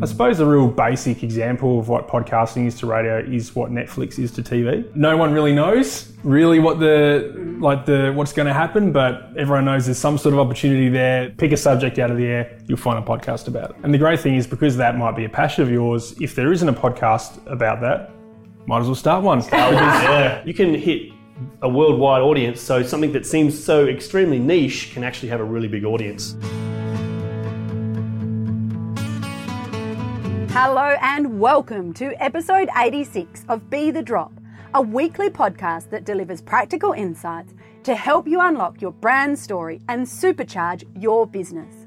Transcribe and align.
I 0.00 0.06
suppose 0.06 0.38
a 0.38 0.46
real 0.46 0.68
basic 0.68 1.24
example 1.24 1.80
of 1.80 1.88
what 1.88 2.06
podcasting 2.06 2.66
is 2.66 2.76
to 2.76 2.86
radio 2.86 3.18
is 3.18 3.56
what 3.56 3.72
Netflix 3.72 4.16
is 4.16 4.30
to 4.32 4.42
TV. 4.42 4.94
No 4.94 5.16
one 5.16 5.32
really 5.32 5.52
knows 5.52 6.12
really 6.22 6.60
what 6.60 6.78
the 6.78 7.34
like 7.58 7.84
the 7.84 8.12
what's 8.12 8.32
going 8.32 8.46
to 8.46 8.54
happen, 8.54 8.92
but 8.92 9.30
everyone 9.36 9.64
knows 9.64 9.86
there's 9.86 9.98
some 9.98 10.16
sort 10.16 10.34
of 10.34 10.38
opportunity 10.38 10.88
there. 10.88 11.30
Pick 11.30 11.50
a 11.50 11.56
subject 11.56 11.98
out 11.98 12.12
of 12.12 12.16
the 12.16 12.26
air, 12.26 12.58
you'll 12.66 12.78
find 12.78 12.96
a 12.96 13.06
podcast 13.06 13.48
about 13.48 13.70
it. 13.70 13.76
And 13.82 13.92
the 13.92 13.98
great 13.98 14.20
thing 14.20 14.36
is 14.36 14.46
because 14.46 14.76
that 14.76 14.96
might 14.96 15.16
be 15.16 15.24
a 15.24 15.28
passion 15.28 15.64
of 15.64 15.70
yours, 15.70 16.14
if 16.20 16.36
there 16.36 16.52
isn't 16.52 16.68
a 16.68 16.72
podcast 16.72 17.44
about 17.50 17.80
that, 17.80 18.12
might 18.66 18.80
as 18.80 18.86
well 18.86 18.94
start 18.94 19.24
one. 19.24 19.42
yeah. 19.52 20.44
You 20.44 20.54
can 20.54 20.74
hit 20.74 21.10
a 21.62 21.68
worldwide 21.68 22.22
audience, 22.22 22.60
so 22.60 22.84
something 22.84 23.10
that 23.12 23.26
seems 23.26 23.60
so 23.62 23.88
extremely 23.88 24.38
niche 24.38 24.92
can 24.92 25.02
actually 25.02 25.30
have 25.30 25.40
a 25.40 25.44
really 25.44 25.68
big 25.68 25.84
audience. 25.84 26.36
Hello 30.60 30.96
and 31.00 31.38
welcome 31.38 31.94
to 31.94 32.20
episode 32.20 32.68
86 32.76 33.44
of 33.48 33.70
Be 33.70 33.92
the 33.92 34.02
Drop, 34.02 34.32
a 34.74 34.82
weekly 34.82 35.30
podcast 35.30 35.88
that 35.90 36.04
delivers 36.04 36.42
practical 36.42 36.90
insights 36.90 37.54
to 37.84 37.94
help 37.94 38.26
you 38.26 38.40
unlock 38.40 38.82
your 38.82 38.90
brand 38.90 39.38
story 39.38 39.80
and 39.88 40.04
supercharge 40.04 40.82
your 41.00 41.28
business. 41.28 41.86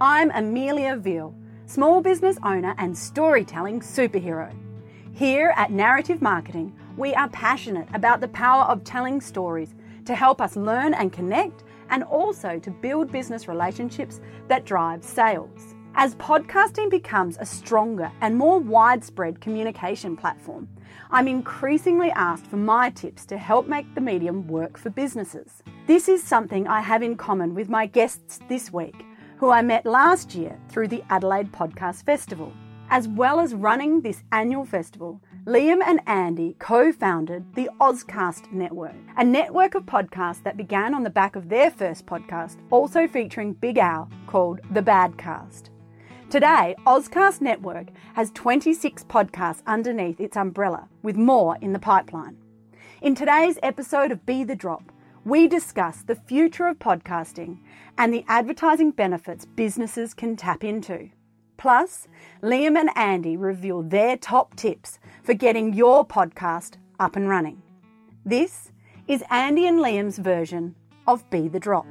I'm 0.00 0.30
Amelia 0.30 0.98
Veal, 0.98 1.34
small 1.66 2.00
business 2.00 2.36
owner 2.44 2.76
and 2.78 2.96
storytelling 2.96 3.80
superhero. 3.80 4.54
Here 5.12 5.52
at 5.56 5.72
Narrative 5.72 6.22
Marketing, 6.22 6.72
we 6.96 7.14
are 7.14 7.28
passionate 7.30 7.88
about 7.92 8.20
the 8.20 8.28
power 8.28 8.62
of 8.66 8.84
telling 8.84 9.20
stories 9.20 9.74
to 10.04 10.14
help 10.14 10.40
us 10.40 10.54
learn 10.54 10.94
and 10.94 11.12
connect 11.12 11.64
and 11.90 12.04
also 12.04 12.60
to 12.60 12.70
build 12.70 13.10
business 13.10 13.48
relationships 13.48 14.20
that 14.46 14.64
drive 14.64 15.02
sales. 15.02 15.71
As 15.94 16.14
podcasting 16.14 16.88
becomes 16.88 17.36
a 17.38 17.44
stronger 17.44 18.10
and 18.22 18.36
more 18.36 18.58
widespread 18.58 19.42
communication 19.42 20.16
platform, 20.16 20.66
I'm 21.10 21.28
increasingly 21.28 22.10
asked 22.12 22.46
for 22.46 22.56
my 22.56 22.88
tips 22.88 23.26
to 23.26 23.36
help 23.36 23.66
make 23.66 23.94
the 23.94 24.00
medium 24.00 24.48
work 24.48 24.78
for 24.78 24.88
businesses. 24.88 25.62
This 25.86 26.08
is 26.08 26.24
something 26.24 26.66
I 26.66 26.80
have 26.80 27.02
in 27.02 27.16
common 27.16 27.54
with 27.54 27.68
my 27.68 27.84
guests 27.84 28.40
this 28.48 28.72
week, 28.72 29.04
who 29.36 29.50
I 29.50 29.60
met 29.60 29.84
last 29.84 30.34
year 30.34 30.58
through 30.70 30.88
the 30.88 31.04
Adelaide 31.10 31.52
Podcast 31.52 32.04
Festival. 32.04 32.52
As 32.88 33.06
well 33.08 33.38
as 33.38 33.54
running 33.54 34.00
this 34.00 34.22
annual 34.32 34.64
festival, 34.64 35.20
Liam 35.44 35.80
and 35.84 36.00
Andy 36.06 36.56
co 36.58 36.92
founded 36.92 37.54
the 37.54 37.68
Ozcast 37.80 38.50
Network, 38.50 38.94
a 39.18 39.24
network 39.24 39.74
of 39.74 39.84
podcasts 39.84 40.42
that 40.44 40.56
began 40.56 40.94
on 40.94 41.02
the 41.02 41.10
back 41.10 41.36
of 41.36 41.48
their 41.50 41.70
first 41.70 42.06
podcast, 42.06 42.56
also 42.70 43.06
featuring 43.06 43.52
Big 43.52 43.76
Al, 43.76 44.08
called 44.26 44.60
The 44.70 44.82
Badcast. 44.82 45.71
Today, 46.32 46.74
Ozcast 46.86 47.42
Network 47.42 47.88
has 48.14 48.30
26 48.30 49.04
podcasts 49.04 49.60
underneath 49.66 50.18
its 50.18 50.34
umbrella, 50.34 50.88
with 51.02 51.14
more 51.14 51.58
in 51.60 51.74
the 51.74 51.78
pipeline. 51.78 52.38
In 53.02 53.14
today's 53.14 53.58
episode 53.62 54.10
of 54.10 54.24
Be 54.24 54.42
the 54.42 54.56
Drop, 54.56 54.90
we 55.26 55.46
discuss 55.46 56.00
the 56.00 56.14
future 56.14 56.68
of 56.68 56.78
podcasting 56.78 57.58
and 57.98 58.14
the 58.14 58.24
advertising 58.28 58.92
benefits 58.92 59.44
businesses 59.44 60.14
can 60.14 60.34
tap 60.34 60.64
into. 60.64 61.10
Plus, 61.58 62.08
Liam 62.42 62.78
and 62.78 62.88
Andy 62.96 63.36
reveal 63.36 63.82
their 63.82 64.16
top 64.16 64.56
tips 64.56 64.98
for 65.22 65.34
getting 65.34 65.74
your 65.74 66.02
podcast 66.02 66.76
up 66.98 67.14
and 67.14 67.28
running. 67.28 67.60
This 68.24 68.72
is 69.06 69.22
Andy 69.28 69.66
and 69.66 69.80
Liam's 69.80 70.16
version 70.16 70.76
of 71.06 71.28
Be 71.28 71.48
the 71.48 71.60
Drop. 71.60 71.86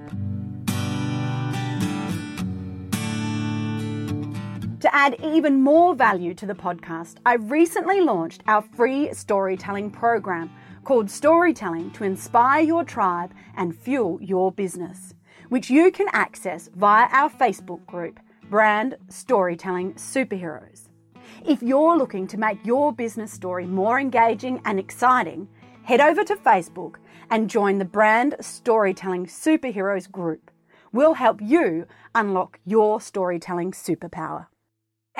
To 4.81 4.95
add 4.95 5.17
even 5.23 5.61
more 5.61 5.93
value 5.93 6.33
to 6.33 6.47
the 6.47 6.55
podcast, 6.55 7.17
I 7.23 7.35
recently 7.35 8.01
launched 8.01 8.41
our 8.47 8.63
free 8.63 9.13
storytelling 9.13 9.91
program 9.91 10.49
called 10.83 11.07
Storytelling 11.07 11.91
to 11.91 12.03
Inspire 12.03 12.63
Your 12.63 12.83
Tribe 12.83 13.31
and 13.55 13.75
Fuel 13.75 14.17
Your 14.23 14.51
Business, 14.51 15.13
which 15.49 15.69
you 15.69 15.91
can 15.91 16.07
access 16.13 16.67
via 16.75 17.07
our 17.11 17.29
Facebook 17.29 17.85
group, 17.85 18.19
Brand 18.49 18.97
Storytelling 19.07 19.93
Superheroes. 19.93 20.89
If 21.45 21.61
you're 21.61 21.95
looking 21.95 22.25
to 22.25 22.39
make 22.39 22.65
your 22.65 22.91
business 22.91 23.31
story 23.31 23.67
more 23.67 23.99
engaging 23.99 24.63
and 24.65 24.79
exciting, 24.79 25.47
head 25.83 26.01
over 26.01 26.23
to 26.23 26.35
Facebook 26.35 26.95
and 27.29 27.51
join 27.51 27.77
the 27.77 27.85
Brand 27.85 28.35
Storytelling 28.41 29.27
Superheroes 29.27 30.09
group. 30.11 30.49
We'll 30.91 31.13
help 31.13 31.39
you 31.39 31.85
unlock 32.15 32.59
your 32.65 32.99
storytelling 32.99 33.73
superpower. 33.73 34.47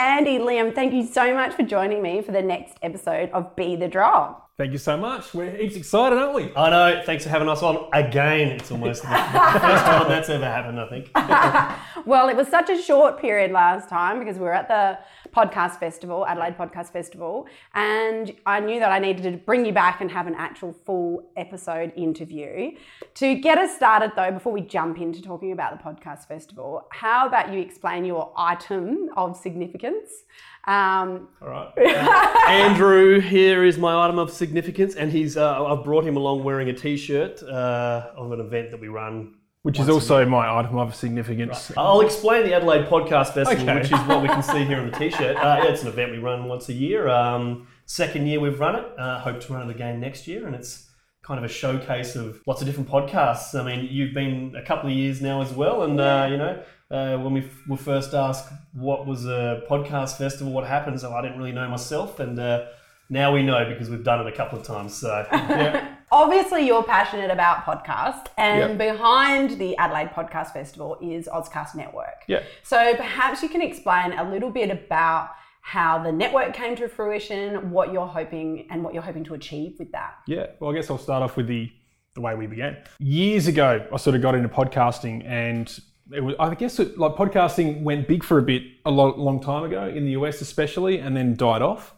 Andy, 0.02 0.40
Liam, 0.40 0.74
thank 0.74 0.94
you 0.94 1.06
so 1.06 1.32
much 1.36 1.54
for 1.54 1.62
joining 1.62 2.02
me 2.02 2.24
for 2.24 2.32
the 2.32 2.42
next 2.42 2.76
episode 2.82 3.30
of 3.34 3.56
Be 3.56 3.76
the 3.76 3.88
Drop. 3.88 4.51
Thank 4.58 4.74
you 4.74 4.78
so 4.78 4.98
much. 4.98 5.34
We're 5.34 5.50
heaps 5.50 5.78
excited, 5.78 6.20
aren't 6.20 6.36
we? 6.36 6.54
I 6.56 6.70
know. 6.70 7.02
Thanks 7.06 7.24
for 7.24 7.30
having 7.30 7.48
us 7.48 7.64
on 7.64 7.88
again. 7.94 8.50
It's 8.50 8.70
almost 8.70 9.02
the 9.02 9.08
first 9.08 9.86
time 9.86 10.10
that's 10.10 10.30
ever 10.30 10.46
happened, 10.46 10.80
I 10.80 10.90
think. 10.90 11.10
well, 12.06 12.28
it 12.28 12.36
was 12.36 12.50
such 12.50 12.70
a 12.70 12.80
short 12.80 13.18
period 13.18 13.52
last 13.52 13.88
time 13.88 14.20
because 14.20 14.36
we 14.36 14.44
were 14.44 14.54
at 14.54 14.68
the 14.68 15.00
podcast 15.34 15.80
festival, 15.80 16.28
Adelaide 16.28 16.58
Podcast 16.58 16.92
Festival, 16.92 17.48
and 17.74 18.36
I 18.46 18.60
knew 18.60 18.80
that 18.82 18.92
I 18.92 19.00
needed 19.00 19.24
to 19.24 19.38
bring 19.38 19.66
you 19.66 19.72
back 19.72 20.02
and 20.02 20.12
have 20.12 20.28
an 20.28 20.36
actual 20.36 20.74
full 20.74 21.32
episode 21.38 21.94
interview. 21.96 22.72
To 23.16 23.36
get 23.36 23.58
us 23.58 23.74
started, 23.74 24.12
though, 24.18 24.32
before 24.32 24.52
we 24.52 24.62
jump 24.62 25.00
into 25.00 25.22
talking 25.22 25.54
about 25.54 25.78
the 25.78 25.84
podcast 25.84 26.28
festival, 26.28 26.88
how 26.92 27.26
about 27.26 27.54
you 27.54 27.60
explain 27.62 28.04
your 28.04 28.34
item 28.36 29.10
of 29.16 29.38
significance? 29.38 30.24
Um, 30.66 31.30
All 31.42 31.50
right. 31.50 31.74
Uh, 31.78 32.40
Andrew 32.48 33.20
here 33.20 33.64
is 33.64 33.78
my 33.78 34.06
item 34.06 34.20
of 34.20 34.32
significance, 34.32 34.96
and 34.96 35.12
he's 35.12 35.38
uh, 35.38 35.66
I've 35.66 35.84
brought 35.84 36.06
him 36.06 36.18
along 36.18 36.44
wearing 36.44 36.70
a 36.70 36.74
T-shirt 36.74 37.42
uh, 37.44 38.12
of 38.16 38.32
an 38.32 38.40
event 38.40 38.72
that 38.72 38.80
we 38.80 38.88
run. 38.88 39.36
Which 39.64 39.80
is 39.80 39.90
also 39.90 40.26
my 40.26 40.60
item 40.60 40.78
of 40.78 40.96
significance. 40.96 41.70
Right. 41.70 41.78
I'll 41.78 42.02
explain 42.02 42.46
the 42.46 42.54
Adelaide 42.56 42.88
Podcast 42.88 43.34
Festival, 43.34 43.70
okay. 43.70 43.76
which 43.76 43.92
is 43.92 44.00
what 44.08 44.24
we 44.24 44.28
can 44.28 44.42
see 44.42 44.64
here 44.66 44.80
on 44.80 44.90
the 44.90 44.98
T-shirt. 44.98 45.38
Uh, 45.38 45.62
yeah, 45.64 45.70
it's 45.70 45.84
an 45.84 45.88
event 45.88 46.12
we 46.12 46.18
run 46.18 46.46
once 46.46 46.70
a 46.70 46.74
year. 46.74 47.08
Um, 47.08 47.68
second 47.86 48.26
year 48.28 48.40
we've 48.40 48.60
run 48.60 48.76
it. 48.76 48.86
Uh, 48.98 49.20
hope 49.20 49.40
to 49.42 49.54
run 49.54 49.70
it 49.70 49.76
again 49.76 50.00
next 50.00 50.28
year, 50.28 50.48
and 50.48 50.56
it's 50.56 50.91
kind 51.24 51.38
of 51.38 51.44
a 51.44 51.54
showcase 51.54 52.16
of 52.16 52.42
lots 52.48 52.62
of 52.62 52.68
different 52.68 52.90
podcasts. 52.90 53.60
I 53.60 53.64
mean, 53.64 53.88
you've 53.92 54.14
been 54.14 54.56
a 54.56 54.64
couple 54.64 54.90
of 54.90 54.96
years 54.96 55.22
now 55.22 55.42
as 55.42 55.52
well, 55.52 55.84
and 55.84 56.00
uh, 56.00 56.28
you 56.30 56.38
know, 56.38 56.64
uh, 56.90 57.18
when 57.18 57.34
we 57.34 57.42
f- 57.42 57.68
were 57.68 57.78
first 57.78 58.14
asked 58.14 58.52
what 58.74 59.06
was 59.06 59.26
a 59.26 59.64
podcast 59.70 60.18
festival, 60.18 60.52
what 60.52 60.66
happens, 60.66 61.04
I 61.04 61.22
didn't 61.22 61.38
really 61.38 61.52
know 61.52 61.70
myself, 61.70 62.20
and 62.20 62.40
uh, 62.40 62.66
now 63.10 63.34
we 63.34 63.44
know 63.44 63.66
because 63.66 63.90
we've 63.90 64.04
done 64.04 64.26
it 64.26 64.34
a 64.34 64.36
couple 64.36 64.60
of 64.60 64.66
times. 64.66 64.96
So, 64.96 65.26
yeah. 65.32 65.96
Obviously, 66.14 66.68
you're 66.68 66.84
passionate 66.84 67.32
about 67.32 67.66
podcasts, 67.66 68.28
and 68.38 68.78
yep. 68.78 68.96
behind 68.96 69.52
the 69.60 69.78
Adelaide 69.78 70.10
Podcast 70.10 70.52
Festival 70.52 70.98
is 71.02 71.28
Ozcast 71.28 71.76
Network. 71.76 72.24
Yeah. 72.28 72.44
So 72.64 72.96
perhaps 72.96 73.42
you 73.44 73.48
can 73.48 73.62
explain 73.62 74.14
a 74.14 74.30
little 74.30 74.50
bit 74.50 74.72
about 74.72 75.30
how 75.62 76.04
the 76.04 76.12
network 76.12 76.54
came 76.54 76.76
to 76.76 76.90
fruition, 76.90 77.72
what 77.72 77.94
you're 77.94 78.08
hoping, 78.08 78.68
and 78.70 78.84
what 78.84 78.94
you're 78.94 79.04
hoping 79.04 79.24
to 79.24 79.36
achieve 79.36 79.76
with 79.80 79.92
that. 79.92 80.16
Yeah. 80.28 80.48
Well, 80.60 80.72
I 80.72 80.74
guess 80.74 80.90
I'll 80.90 80.98
start 80.98 81.24
off 81.24 81.38
with 81.38 81.48
the 81.48 81.72
the 82.14 82.22
way 82.22 82.36
we 82.36 82.46
began. 82.46 82.78
Years 83.00 83.48
ago, 83.48 83.88
I 83.94 83.98
sort 83.98 84.18
of 84.18 84.22
got 84.22 84.36
into 84.36 84.50
podcasting, 84.50 85.26
and 85.26 85.80
it 86.14 86.22
was, 86.22 86.36
I 86.40 86.54
guess 86.56 86.78
it, 86.80 86.98
like 86.98 87.14
podcasting 87.14 87.84
went 87.84 88.08
big 88.08 88.24
for 88.24 88.38
a 88.38 88.42
bit 88.42 88.64
a 88.86 88.92
long, 88.92 89.18
long 89.18 89.40
time 89.42 89.64
ago 89.64 89.88
in 89.88 90.04
the 90.06 90.12
US 90.12 90.42
especially, 90.42 91.00
and 91.00 91.16
then 91.16 91.36
died 91.36 91.62
off. 91.62 91.94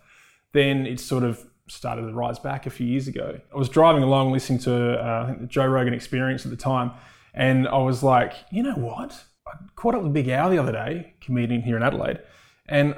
Then 0.51 0.85
it 0.85 0.99
sort 0.99 1.23
of 1.23 1.43
started 1.67 2.01
to 2.01 2.13
rise 2.13 2.37
back 2.37 2.67
a 2.67 2.69
few 2.69 2.85
years 2.85 3.07
ago. 3.07 3.39
I 3.51 3.57
was 3.57 3.69
driving 3.69 4.03
along 4.03 4.31
listening 4.31 4.59
to 4.59 4.99
uh, 4.99 5.33
Joe 5.47 5.65
Rogan 5.65 5.93
Experience 5.93 6.45
at 6.45 6.51
the 6.51 6.57
time, 6.57 6.91
and 7.33 7.67
I 7.67 7.77
was 7.77 8.03
like, 8.03 8.33
you 8.51 8.61
know 8.61 8.75
what? 8.75 9.23
I 9.47 9.51
caught 9.75 9.95
up 9.95 10.03
with 10.03 10.13
Big 10.13 10.27
Al 10.27 10.51
the 10.51 10.59
other 10.59 10.71
day, 10.71 11.15
comedian 11.21 11.61
here 11.61 11.75
in 11.75 11.81
Adelaide, 11.81 12.19
and 12.67 12.93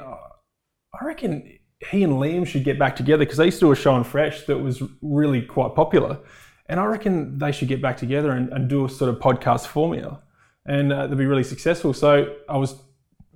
I 0.99 1.05
reckon 1.05 1.59
he 1.91 2.03
and 2.03 2.13
Liam 2.13 2.45
should 2.47 2.63
get 2.63 2.79
back 2.79 2.95
together 2.95 3.25
because 3.25 3.37
they 3.37 3.45
used 3.45 3.59
to 3.59 3.65
do 3.65 3.71
a 3.71 3.75
show 3.75 3.93
on 3.93 4.03
Fresh 4.03 4.45
that 4.45 4.57
was 4.57 4.81
really 5.01 5.41
quite 5.41 5.75
popular. 5.75 6.19
And 6.67 6.79
I 6.79 6.85
reckon 6.85 7.37
they 7.37 7.51
should 7.51 7.67
get 7.67 7.81
back 7.81 7.97
together 7.97 8.31
and, 8.31 8.51
and 8.51 8.67
do 8.67 8.85
a 8.85 8.89
sort 8.89 9.09
of 9.09 9.19
podcast 9.19 9.67
formula 9.67 10.21
and 10.65 10.91
uh, 10.91 11.07
they'd 11.07 11.17
be 11.17 11.25
really 11.25 11.43
successful. 11.43 11.93
So 11.93 12.35
I 12.49 12.57
was 12.57 12.75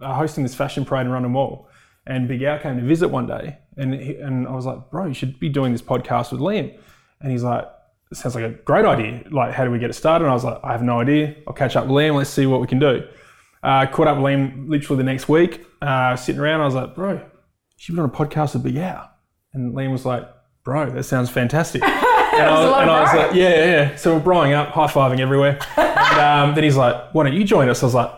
uh, 0.01 0.13
hosting 0.13 0.43
this 0.43 0.55
fashion 0.55 0.85
parade 0.85 1.05
in 1.05 1.11
Rundle 1.11 1.31
Mall, 1.31 1.67
and 2.07 2.27
Big 2.27 2.41
Al 2.43 2.59
came 2.59 2.77
to 2.77 2.83
visit 2.83 3.09
one 3.09 3.27
day, 3.27 3.57
and 3.77 3.93
he, 3.93 4.15
and 4.15 4.47
I 4.47 4.51
was 4.51 4.65
like, 4.65 4.89
bro, 4.89 5.05
you 5.05 5.13
should 5.13 5.39
be 5.39 5.49
doing 5.49 5.71
this 5.71 5.81
podcast 5.81 6.31
with 6.31 6.41
Liam, 6.41 6.75
and 7.21 7.31
he's 7.31 7.43
like. 7.43 7.65
Sounds 8.11 8.33
like 8.33 8.43
a 8.43 8.49
great 8.49 8.85
idea. 8.85 9.23
Like, 9.29 9.53
how 9.53 9.63
do 9.63 9.69
we 9.69 9.77
get 9.77 9.91
it 9.91 9.93
started? 9.93 10.25
And 10.25 10.31
I 10.31 10.33
was 10.33 10.43
like, 10.43 10.59
I 10.63 10.71
have 10.71 10.81
no 10.81 10.99
idea. 10.99 11.35
I'll 11.47 11.53
catch 11.53 11.75
up 11.75 11.85
with 11.85 11.91
Liam. 11.91 12.15
Let's 12.15 12.31
see 12.31 12.47
what 12.47 12.59
we 12.59 12.65
can 12.65 12.79
do. 12.79 13.07
Uh, 13.61 13.85
caught 13.85 14.07
up 14.07 14.17
with 14.17 14.25
Liam 14.25 14.67
literally 14.67 14.97
the 14.97 15.03
next 15.03 15.29
week, 15.29 15.63
uh, 15.83 16.15
sitting 16.15 16.41
around. 16.41 16.61
I 16.61 16.65
was 16.65 16.73
like, 16.73 16.95
bro, 16.95 17.21
should 17.79 17.95
be 17.95 18.01
on 18.01 18.09
a 18.09 18.11
podcast 18.11 18.53
with 18.53 18.63
Big 18.63 18.75
Al. 18.75 19.09
And 19.53 19.73
Liam 19.73 19.91
was 19.91 20.05
like, 20.05 20.29
bro, 20.65 20.89
that 20.91 21.03
sounds 21.03 21.29
fantastic. 21.29 21.81
and, 21.83 21.93
I 21.93 22.65
was, 22.65 22.81
and 22.81 22.91
I 22.91 23.01
was, 23.01 23.13
like, 23.13 23.33
yeah, 23.33 23.65
yeah. 23.65 23.95
So 23.95 24.15
we're 24.15 24.21
growing 24.21 24.51
up, 24.51 24.69
high 24.69 24.87
fiving 24.87 25.19
everywhere. 25.19 25.57
and 25.77 26.19
um, 26.19 26.55
then 26.55 26.65
he's 26.65 26.75
like, 26.75 27.13
why 27.13 27.23
don't 27.23 27.33
you 27.33 27.45
join 27.45 27.69
us? 27.69 27.81
I 27.81 27.85
was 27.85 27.95
like, 27.95 28.11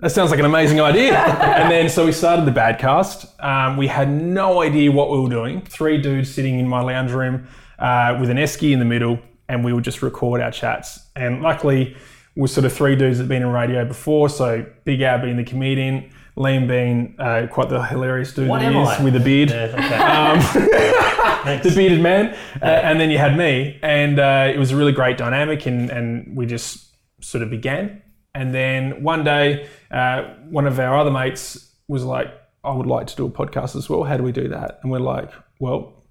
that 0.00 0.10
sounds 0.10 0.30
like 0.32 0.40
an 0.40 0.44
amazing 0.44 0.80
idea. 0.80 1.16
and 1.18 1.70
then 1.70 1.88
so 1.88 2.04
we 2.04 2.10
started 2.10 2.46
the 2.46 2.50
Badcast. 2.50 3.42
Um, 3.42 3.76
we 3.76 3.86
had 3.86 4.10
no 4.10 4.60
idea 4.60 4.90
what 4.90 5.08
we 5.10 5.20
were 5.20 5.28
doing. 5.28 5.62
Three 5.62 6.02
dudes 6.02 6.34
sitting 6.34 6.58
in 6.58 6.66
my 6.66 6.82
lounge 6.82 7.12
room 7.12 7.46
uh, 7.78 8.18
with 8.20 8.28
an 8.28 8.38
esky 8.38 8.72
in 8.72 8.80
the 8.80 8.84
middle, 8.84 9.20
and 9.48 9.64
we 9.64 9.72
would 9.72 9.84
just 9.84 10.02
record 10.02 10.40
our 10.40 10.50
chats. 10.50 10.98
And 11.14 11.42
luckily, 11.42 11.96
we're 12.34 12.48
sort 12.48 12.66
of 12.66 12.72
three 12.72 12.96
dudes 12.96 13.18
that 13.18 13.24
have 13.24 13.28
been 13.28 13.42
in 13.42 13.52
radio 13.52 13.84
before. 13.84 14.28
So 14.28 14.66
Big 14.84 15.00
Al 15.00 15.20
being 15.20 15.36
the 15.36 15.44
comedian, 15.44 16.10
Liam 16.36 16.68
being 16.68 17.16
uh, 17.18 17.46
quite 17.50 17.68
the 17.70 17.82
hilarious 17.82 18.34
dude 18.34 18.48
What 18.48 18.60
that 18.60 18.72
he 18.72 18.78
is 18.78 18.88
I? 18.88 19.02
with 19.02 19.16
a 19.16 19.20
beard. 19.20 19.50
Yeah, 19.50 19.74
okay. 19.74 21.02
Um, 21.46 21.60
the 21.62 21.72
bearded 21.76 22.00
man, 22.00 22.36
uh, 22.60 22.64
and 22.64 22.98
then 22.98 23.08
you 23.08 23.18
had 23.18 23.36
me, 23.38 23.78
and 23.80 24.18
uh, 24.18 24.50
it 24.52 24.58
was 24.58 24.72
a 24.72 24.76
really 24.76 24.90
great 24.90 25.16
dynamic, 25.16 25.64
and, 25.66 25.90
and 25.90 26.36
we 26.36 26.44
just 26.44 26.88
sort 27.20 27.42
of 27.42 27.50
began. 27.50 28.02
And 28.34 28.52
then 28.52 29.04
one 29.04 29.22
day, 29.22 29.68
uh, 29.92 30.22
one 30.50 30.66
of 30.66 30.80
our 30.80 30.98
other 30.98 31.12
mates 31.12 31.72
was 31.86 32.02
like, 32.04 32.34
"I 32.64 32.72
would 32.72 32.86
like 32.88 33.06
to 33.08 33.16
do 33.16 33.26
a 33.26 33.30
podcast 33.30 33.76
as 33.76 33.88
well. 33.88 34.02
How 34.02 34.16
do 34.16 34.24
we 34.24 34.32
do 34.32 34.48
that?" 34.48 34.80
And 34.82 34.90
we're 34.90 34.98
like, 34.98 35.30
"Well, 35.60 36.02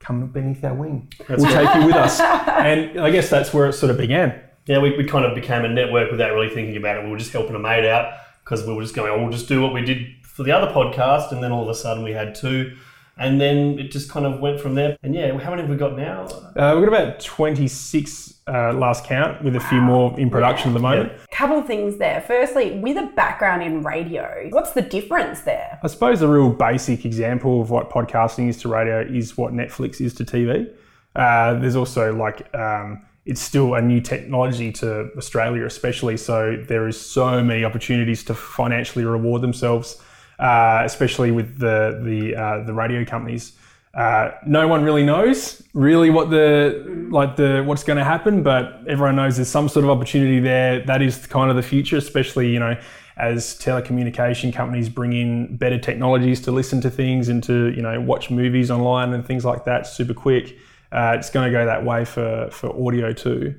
come 0.00 0.26
beneath 0.26 0.64
our 0.64 0.74
wing. 0.74 1.12
we'll 1.28 1.38
take 1.38 1.72
you 1.76 1.86
with 1.86 1.94
us." 1.94 2.20
And 2.48 2.98
I 3.00 3.10
guess 3.10 3.30
that's 3.30 3.54
where 3.54 3.68
it 3.68 3.74
sort 3.74 3.90
of 3.90 3.96
began. 3.96 4.40
Yeah, 4.66 4.80
we, 4.80 4.96
we 4.96 5.04
kind 5.04 5.24
of 5.24 5.36
became 5.36 5.64
a 5.64 5.68
network 5.68 6.10
without 6.10 6.32
really 6.34 6.50
thinking 6.50 6.76
about 6.76 6.96
it. 6.98 7.04
We 7.04 7.10
were 7.12 7.16
just 7.18 7.32
helping 7.32 7.54
a 7.54 7.60
mate 7.60 7.86
out 7.86 8.12
because 8.48 8.66
we 8.66 8.72
were 8.72 8.80
just 8.80 8.94
going, 8.94 9.10
oh, 9.10 9.22
we'll 9.22 9.30
just 9.30 9.46
do 9.46 9.60
what 9.60 9.74
we 9.74 9.82
did 9.82 10.06
for 10.22 10.42
the 10.42 10.52
other 10.52 10.72
podcast. 10.72 11.32
And 11.32 11.42
then 11.42 11.52
all 11.52 11.62
of 11.62 11.68
a 11.68 11.74
sudden 11.74 12.02
we 12.02 12.12
had 12.12 12.34
two. 12.34 12.74
And 13.18 13.38
then 13.38 13.78
it 13.78 13.90
just 13.90 14.08
kind 14.08 14.24
of 14.24 14.40
went 14.40 14.58
from 14.58 14.74
there. 14.74 14.96
And 15.02 15.14
yeah, 15.14 15.36
how 15.38 15.50
many 15.50 15.62
have 15.62 15.70
we 15.70 15.76
got 15.76 15.96
now? 15.96 16.24
Uh, 16.56 16.74
we've 16.74 16.88
got 16.88 16.94
about 16.94 17.20
26 17.20 18.34
uh, 18.46 18.72
last 18.72 19.04
count, 19.04 19.42
with 19.44 19.56
a 19.56 19.60
few 19.60 19.82
more 19.82 20.18
in 20.18 20.30
production 20.30 20.70
at 20.70 20.74
the 20.74 20.80
moment. 20.80 21.12
Couple 21.30 21.58
of 21.58 21.66
things 21.66 21.98
there. 21.98 22.22
Firstly, 22.26 22.78
with 22.78 22.96
a 22.96 23.12
background 23.14 23.62
in 23.62 23.82
radio, 23.82 24.48
what's 24.50 24.70
the 24.70 24.80
difference 24.80 25.42
there? 25.42 25.78
I 25.82 25.86
suppose 25.88 26.22
a 26.22 26.28
real 26.28 26.48
basic 26.48 27.04
example 27.04 27.60
of 27.60 27.70
what 27.70 27.90
podcasting 27.90 28.48
is 28.48 28.56
to 28.62 28.68
radio 28.68 29.00
is 29.00 29.36
what 29.36 29.52
Netflix 29.52 30.00
is 30.00 30.14
to 30.14 30.24
TV. 30.24 30.72
Uh, 31.14 31.54
there's 31.54 31.76
also 31.76 32.14
like 32.14 32.54
um, 32.54 33.04
it's 33.28 33.42
still 33.42 33.74
a 33.74 33.82
new 33.82 34.00
technology 34.00 34.72
to 34.72 35.10
Australia, 35.18 35.66
especially. 35.66 36.16
So 36.16 36.56
there 36.66 36.88
is 36.88 36.98
so 36.98 37.44
many 37.44 37.62
opportunities 37.62 38.24
to 38.24 38.34
financially 38.34 39.04
reward 39.04 39.42
themselves, 39.42 40.00
uh, 40.38 40.80
especially 40.84 41.30
with 41.30 41.58
the 41.58 42.00
the 42.02 42.34
uh, 42.34 42.64
the 42.64 42.72
radio 42.72 43.04
companies. 43.04 43.52
Uh, 43.92 44.30
no 44.46 44.66
one 44.66 44.82
really 44.82 45.04
knows 45.04 45.62
really 45.74 46.08
what 46.08 46.30
the 46.30 47.06
like 47.10 47.36
the 47.36 47.62
what's 47.66 47.84
going 47.84 47.98
to 47.98 48.04
happen, 48.04 48.42
but 48.42 48.80
everyone 48.88 49.16
knows 49.16 49.36
there's 49.36 49.48
some 49.48 49.68
sort 49.68 49.84
of 49.84 49.90
opportunity 49.90 50.40
there. 50.40 50.80
That 50.86 51.02
is 51.02 51.26
kind 51.26 51.50
of 51.50 51.56
the 51.56 51.62
future, 51.62 51.98
especially 51.98 52.50
you 52.50 52.58
know 52.58 52.80
as 53.18 53.58
telecommunication 53.58 54.54
companies 54.54 54.88
bring 54.88 55.12
in 55.12 55.56
better 55.56 55.76
technologies 55.76 56.40
to 56.40 56.52
listen 56.52 56.80
to 56.80 56.88
things 56.88 57.28
and 57.28 57.42
to 57.42 57.74
you 57.76 57.82
know 57.82 58.00
watch 58.00 58.30
movies 58.30 58.70
online 58.70 59.12
and 59.12 59.26
things 59.26 59.44
like 59.44 59.66
that 59.66 59.86
super 59.86 60.14
quick. 60.14 60.56
Uh, 60.90 61.16
it's 61.18 61.28
going 61.30 61.46
to 61.50 61.58
go 61.58 61.66
that 61.66 61.84
way 61.84 62.04
for 62.04 62.48
for 62.50 62.68
audio 62.86 63.12
too, 63.12 63.54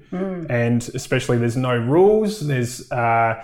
and 0.50 0.90
especially 0.96 1.38
there's 1.38 1.58
no 1.58 1.78
rules. 1.78 2.46
There's 2.48 2.92
uh, 2.92 3.44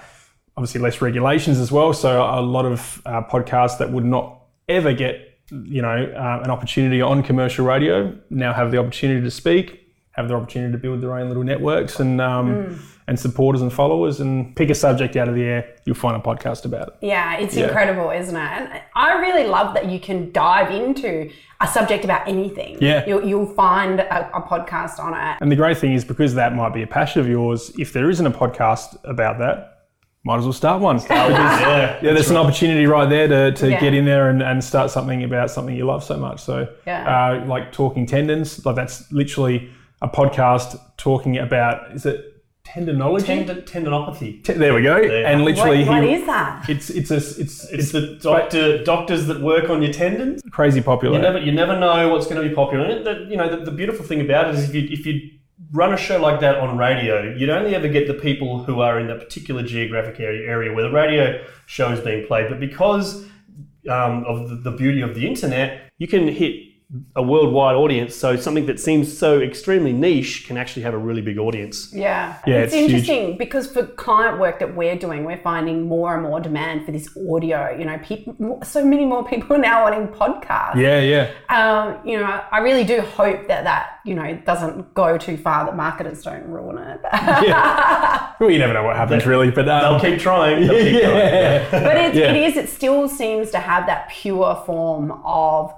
obviously 0.58 0.82
less 0.82 1.02
regulations 1.02 1.60
as 1.60 1.72
well. 1.72 1.94
So 1.94 2.24
a 2.24 2.42
lot 2.42 2.66
of 2.66 3.02
uh, 3.06 3.22
podcasts 3.24 3.78
that 3.78 3.92
would 3.92 4.06
not 4.06 4.42
ever 4.68 4.94
get 4.94 5.38
you 5.52 5.82
know 5.82 6.12
uh, 6.18 6.42
an 6.44 6.50
opportunity 6.50 7.02
on 7.02 7.22
commercial 7.22 7.66
radio 7.66 8.18
now 8.32 8.52
have 8.54 8.72
the 8.72 8.78
opportunity 8.80 9.22
to 9.22 9.30
speak, 9.32 9.88
have 10.12 10.28
the 10.30 10.34
opportunity 10.36 10.72
to 10.72 10.78
build 10.80 11.02
their 11.02 11.14
own 11.16 11.28
little 11.28 11.44
networks 11.44 12.00
and 12.00 12.20
um, 12.20 12.80
and 13.08 13.20
supporters 13.20 13.62
and 13.62 13.72
followers, 13.72 14.20
and 14.20 14.56
pick 14.56 14.70
a 14.70 14.76
subject 14.76 15.16
out 15.16 15.28
of 15.28 15.36
the 15.36 15.44
air. 15.44 15.76
You'll 15.86 15.96
find 15.96 16.16
a 16.18 16.20
podcast 16.20 16.66
about 16.66 16.88
it. 16.88 16.94
Yeah, 17.02 17.38
it's 17.38 17.56
Yeah. 17.56 17.66
incredible, 17.66 18.10
isn't 18.10 18.36
it? 18.36 18.40
And 18.40 18.82
I 18.96 19.20
really 19.20 19.46
love 19.48 19.74
that 19.76 19.86
you 19.92 20.00
can 20.00 20.32
dive 20.32 20.72
into 20.72 21.30
a 21.62 21.68
subject 21.68 22.04
about 22.04 22.28
anything. 22.28 22.78
Yeah. 22.82 23.06
You'll, 23.06 23.24
you'll 23.26 23.54
find 23.54 24.00
a, 24.00 24.36
a 24.36 24.42
podcast 24.42 25.00
on 25.00 25.14
it. 25.14 25.38
And 25.40 25.52
the 25.52 25.56
great 25.56 25.78
thing 25.78 25.94
is 25.94 26.04
because 26.04 26.34
that 26.36 26.56
might 26.56 26.74
be 26.74 26.82
a 26.82 26.88
passion 26.88 27.22
of 27.22 27.28
yours. 27.30 27.72
If 27.78 27.94
there 27.94 28.10
isn't 28.10 28.26
a 28.26 28.32
podcast 28.32 28.98
about 29.06 29.38
that. 29.40 29.72
Might 30.28 30.38
as 30.38 30.44
well 30.46 30.54
start 30.54 30.82
one. 30.82 31.00
yeah. 31.08 32.00
Yeah, 32.02 32.14
there's 32.14 32.32
an 32.32 32.38
opportunity 32.38 32.88
right 32.88 33.08
there 33.08 33.28
to, 33.28 33.52
to 33.52 33.70
Yeah. 33.70 33.80
get 33.80 33.94
in 33.94 34.06
there 34.06 34.30
and, 34.30 34.42
and 34.42 34.64
start 34.64 34.90
something 34.90 35.24
about 35.24 35.52
something 35.52 35.76
you 35.76 35.86
love 35.86 36.04
so 36.04 36.18
much. 36.18 36.40
So, 36.42 36.68
Yeah. 36.88 37.42
uh, 37.44 37.46
like 37.46 37.72
talking 37.72 38.08
tendons, 38.08 38.66
like 38.66 38.76
that's 38.76 39.12
literally 39.12 39.70
a 40.02 40.08
podcast 40.10 40.80
talking 40.98 41.38
about 41.38 41.92
is 41.92 42.08
it 42.08 42.35
tendonology? 42.66 43.26
Tendon, 43.26 43.62
tendinopathy. 43.62 44.44
Te- 44.44 44.54
there 44.54 44.74
we 44.74 44.82
go. 44.82 44.98
And 44.98 45.46
literally, 45.46 45.86
what 45.86 46.04
he, 46.04 46.14
is 46.14 46.26
that? 46.26 46.70
it's 46.70 46.90
it's 46.90 47.12
a 47.12 47.18
it's 47.18 47.38
It's 47.38 47.64
it's 47.66 47.92
the 47.92 48.16
doctor 48.22 48.84
doctors 48.84 49.28
that 49.28 49.42
work 49.42 49.70
on 49.70 49.82
your 49.82 49.94
tendons. 49.94 50.42
crazy 50.52 50.82
popular. 50.82 51.16
You 51.16 51.22
never, 51.22 51.40
you 51.40 51.52
never 51.52 51.80
know 51.80 52.10
what's 52.10 52.28
going 52.28 52.42
to 52.42 52.48
be 52.48 52.54
popular. 52.54 52.86
And 52.86 53.06
the, 53.06 53.28
you 53.30 53.38
know, 53.38 53.50
the, 53.50 53.66
the 53.66 53.72
beautiful 53.72 54.06
thing 54.06 54.22
about 54.22 54.50
it 54.50 54.56
is 54.56 54.70
if 54.70 54.76
you, 54.76 54.88
if 54.90 55.06
you 55.06 55.32
run 55.72 55.94
a 55.94 55.98
show 55.98 56.20
like 56.22 56.40
that 56.42 56.58
on 56.58 56.78
radio, 56.78 57.34
you'd 57.36 57.50
only 57.50 57.76
ever 57.76 57.88
get 57.88 58.08
the 58.08 58.14
people 58.14 58.64
who 58.64 58.82
are 58.82 59.00
in 59.00 59.08
that 59.08 59.20
particular 59.20 59.64
geographic 59.64 60.20
area, 60.20 60.50
area 60.50 60.74
where 60.74 60.84
the 60.84 60.92
radio 60.92 61.44
show 61.66 61.92
is 61.92 62.00
being 62.00 62.26
played. 62.26 62.50
But 62.50 62.60
because 62.60 63.26
um, 63.90 64.26
of 64.26 64.50
the, 64.50 64.56
the 64.56 64.72
beauty 64.72 65.02
of 65.02 65.16
the 65.16 65.28
internet, 65.28 65.92
you 65.98 66.08
can 66.08 66.28
hit 66.28 66.56
a 67.16 67.22
worldwide 67.24 67.76
audience. 67.76 68.16
So 68.16 68.36
something 68.36 68.66
that 68.68 68.80
seems 68.80 69.16
so 69.18 69.40
extremely 69.42 69.94
niche 69.94 70.46
can 70.48 70.58
actually 70.58 70.84
have 70.84 70.94
a 70.94 70.98
really 70.98 71.22
big 71.22 71.38
audience. 71.38 71.92
Yeah. 71.94 72.38
Yeah, 72.46 72.58
it's, 72.58 72.74
it's 72.74 72.76
huge. 72.76 72.92
interesting 73.10 73.38
because 73.38 73.72
for 73.72 73.86
client 73.86 74.40
work 74.40 74.60
that 74.60 74.76
we're 74.76 74.96
doing, 74.98 75.24
we're 75.26 75.42
finding 75.42 75.84
more 75.88 76.14
and 76.14 76.24
more 76.24 76.40
demand 76.40 76.86
for 76.86 76.92
this 76.92 77.10
audio. 77.30 77.76
You 77.78 77.86
know, 77.86 77.98
people, 78.04 78.60
so 78.64 78.86
many 78.86 79.06
more 79.06 79.24
people 79.26 79.56
are 79.56 79.60
now 79.60 79.84
wanting 79.84 80.08
podcasts. 80.10 80.76
yeah, 80.76 81.00
yeah. 81.02 81.32
Um, 81.50 82.00
you 82.08 82.18
know, 82.20 82.42
I 82.52 82.60
really 82.60 82.84
do 82.84 83.02
hope 83.02 83.48
that 83.48 83.64
that, 83.64 84.00
you 84.06 84.14
know, 84.16 84.36
doesn't 84.46 84.94
go 84.94 85.18
too 85.18 85.38
far, 85.38 85.66
that 85.66 85.76
marketers 85.76 86.22
don't 86.24 86.48
ruin 86.48 86.78
it. 86.78 87.02
Well, 88.38 88.52
you 88.52 88.60
never 88.60 88.74
know 88.74 88.84
what 88.84 88.98
happens 88.98 89.26
really, 89.26 89.50
but 89.50 89.64
They'll 89.64 89.96
um, 89.96 90.02
keep 90.02 90.20
trying. 90.20 90.68
They'll 90.68 90.84
keep 90.84 91.02
trying. 91.04 91.16
yeah. 91.16 91.70
but 91.72 91.96
it, 91.98 92.16
Yeah. 92.16 92.34
it 92.34 92.50
is, 92.50 92.58
it 92.58 92.68
still 92.70 93.08
seems 93.08 93.50
to 93.52 93.60
have 93.60 93.86
that 93.88 94.10
pure 94.10 94.62
form 94.66 95.12
of 95.24 95.74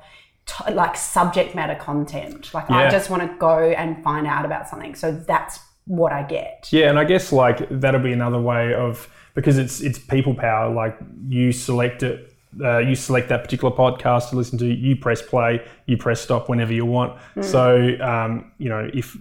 t- 0.47 0.73
like 0.73 0.95
subject 0.95 1.53
matter 1.53 1.75
content. 1.75 2.53
Like, 2.53 2.69
I 2.71 2.89
just 2.89 3.09
want 3.09 3.21
to 3.21 3.37
go 3.37 3.59
and 3.59 4.03
find 4.03 4.25
out 4.25 4.45
about 4.45 4.67
something. 4.67 4.95
So 4.95 5.11
that's 5.11 5.59
what 5.85 6.11
I 6.11 6.23
get. 6.23 6.67
Yeah, 6.71 6.89
and 6.89 6.97
I 6.99 7.03
guess 7.03 7.31
like 7.31 7.67
that'll 7.69 8.01
be 8.01 8.13
another 8.13 8.39
way 8.39 8.73
of 8.73 9.09
because 9.35 9.57
it's 9.57 9.81
it's 9.81 9.99
people 9.99 10.33
power. 10.33 10.73
Like 10.73 10.97
you 11.27 11.51
select 11.51 12.03
it, 12.03 12.33
uh, 12.63 12.79
you 12.79 12.95
select 12.95 13.29
that 13.29 13.43
particular 13.43 13.73
podcast 13.75 14.31
to 14.31 14.35
listen 14.35 14.57
to. 14.59 14.65
You 14.65 14.95
press 14.95 15.21
play, 15.21 15.65
you 15.85 15.97
press 15.97 16.21
stop 16.21 16.49
whenever 16.49 16.73
you 16.73 16.85
want. 16.85 17.19
So 17.41 17.95
um, 18.01 18.51
you 18.57 18.69
know 18.69 18.89
if 18.93 19.17